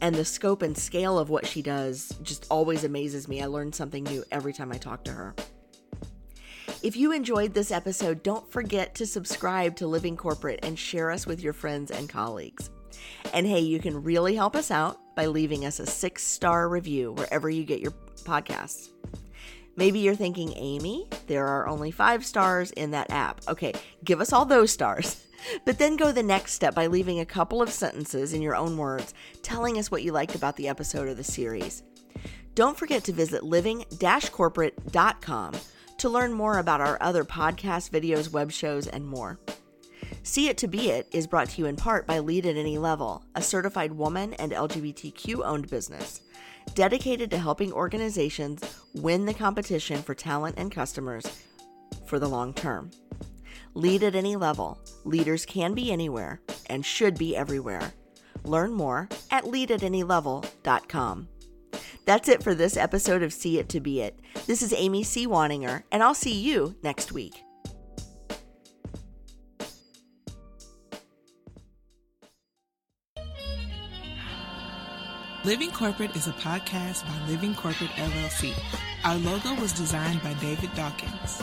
And 0.00 0.14
the 0.14 0.24
scope 0.24 0.62
and 0.62 0.76
scale 0.76 1.18
of 1.18 1.28
what 1.28 1.46
she 1.46 1.60
does 1.60 2.16
just 2.22 2.46
always 2.50 2.84
amazes 2.84 3.28
me. 3.28 3.42
I 3.42 3.46
learn 3.46 3.72
something 3.72 4.04
new 4.04 4.24
every 4.30 4.52
time 4.52 4.72
i 4.72 4.78
talk 4.78 5.04
to 5.04 5.12
her. 5.12 5.34
If 6.82 6.96
you 6.96 7.12
enjoyed 7.12 7.52
this 7.52 7.70
episode 7.70 8.22
don't 8.22 8.50
forget 8.50 8.94
to 8.96 9.06
subscribe 9.06 9.76
to 9.76 9.86
living 9.86 10.16
corporate 10.16 10.60
and 10.62 10.78
share 10.78 11.10
us 11.10 11.26
with 11.26 11.42
your 11.42 11.52
friends 11.52 11.90
and 11.90 12.08
colleagues. 12.08 12.70
And 13.34 13.46
hey 13.46 13.60
you 13.60 13.78
can 13.78 14.02
really 14.02 14.34
help 14.34 14.56
us 14.56 14.70
out 14.70 14.98
by 15.14 15.26
leaving 15.26 15.66
us 15.66 15.80
a 15.80 15.86
six 15.86 16.22
star 16.22 16.68
review 16.68 17.12
wherever 17.12 17.50
you 17.50 17.64
get 17.64 17.80
your 17.80 17.92
podcasts. 18.24 18.90
Maybe 19.76 20.00
you're 20.00 20.14
thinking, 20.14 20.52
Amy, 20.56 21.08
there 21.26 21.46
are 21.46 21.66
only 21.66 21.90
five 21.90 22.24
stars 22.24 22.70
in 22.72 22.90
that 22.90 23.10
app. 23.10 23.40
Okay, 23.48 23.72
give 24.04 24.20
us 24.20 24.32
all 24.32 24.44
those 24.44 24.70
stars. 24.70 25.26
But 25.64 25.78
then 25.78 25.96
go 25.96 26.12
the 26.12 26.22
next 26.22 26.54
step 26.54 26.74
by 26.74 26.86
leaving 26.86 27.20
a 27.20 27.26
couple 27.26 27.62
of 27.62 27.70
sentences 27.70 28.32
in 28.32 28.42
your 28.42 28.56
own 28.56 28.76
words 28.76 29.14
telling 29.42 29.78
us 29.78 29.90
what 29.90 30.02
you 30.02 30.12
liked 30.12 30.34
about 30.34 30.56
the 30.56 30.68
episode 30.68 31.08
or 31.08 31.14
the 31.14 31.24
series. 31.24 31.82
Don't 32.54 32.76
forget 32.76 33.04
to 33.04 33.12
visit 33.12 33.42
living 33.42 33.84
corporate.com 34.32 35.54
to 35.98 36.08
learn 36.08 36.32
more 36.32 36.58
about 36.58 36.80
our 36.80 36.98
other 37.00 37.24
podcasts, 37.24 37.90
videos, 37.90 38.32
web 38.32 38.50
shows, 38.50 38.86
and 38.86 39.06
more. 39.06 39.38
See 40.22 40.48
It 40.48 40.58
to 40.58 40.68
Be 40.68 40.90
It 40.90 41.08
is 41.12 41.26
brought 41.26 41.50
to 41.50 41.62
you 41.62 41.66
in 41.66 41.76
part 41.76 42.06
by 42.06 42.18
Lead 42.18 42.46
at 42.46 42.56
Any 42.56 42.78
Level, 42.78 43.24
a 43.34 43.42
certified 43.42 43.92
woman 43.92 44.34
and 44.34 44.52
LGBTQ 44.52 45.44
owned 45.44 45.70
business 45.70 46.22
dedicated 46.74 47.30
to 47.30 47.38
helping 47.38 47.72
organizations 47.72 48.62
win 48.94 49.26
the 49.26 49.34
competition 49.34 50.02
for 50.02 50.14
talent 50.14 50.56
and 50.58 50.70
customers 50.70 51.24
for 52.06 52.18
the 52.18 52.28
long 52.28 52.54
term. 52.54 52.90
Lead 53.74 54.02
at 54.02 54.14
any 54.14 54.36
level. 54.36 54.78
Leaders 55.04 55.46
can 55.46 55.74
be 55.74 55.92
anywhere 55.92 56.40
and 56.66 56.84
should 56.84 57.16
be 57.18 57.36
everywhere. 57.36 57.92
Learn 58.44 58.72
more 58.72 59.08
at 59.30 59.44
leadatanylevel.com. 59.44 61.28
That's 62.06 62.28
it 62.28 62.42
for 62.42 62.54
this 62.54 62.76
episode 62.76 63.22
of 63.22 63.32
See 63.32 63.58
It 63.58 63.68
to 63.70 63.80
Be 63.80 64.00
It. 64.00 64.18
This 64.46 64.62
is 64.62 64.72
Amy 64.72 65.02
C. 65.02 65.26
Waninger, 65.26 65.82
and 65.92 66.02
I'll 66.02 66.14
see 66.14 66.40
you 66.40 66.74
next 66.82 67.12
week. 67.12 67.42
Living 75.44 75.70
Corporate 75.70 76.14
is 76.16 76.26
a 76.26 76.32
podcast 76.32 77.06
by 77.06 77.26
Living 77.28 77.54
Corporate 77.54 77.90
LLC. 77.90 78.52
Our 79.04 79.16
logo 79.16 79.54
was 79.60 79.72
designed 79.72 80.22
by 80.22 80.34
David 80.34 80.74
Dawkins. 80.74 81.42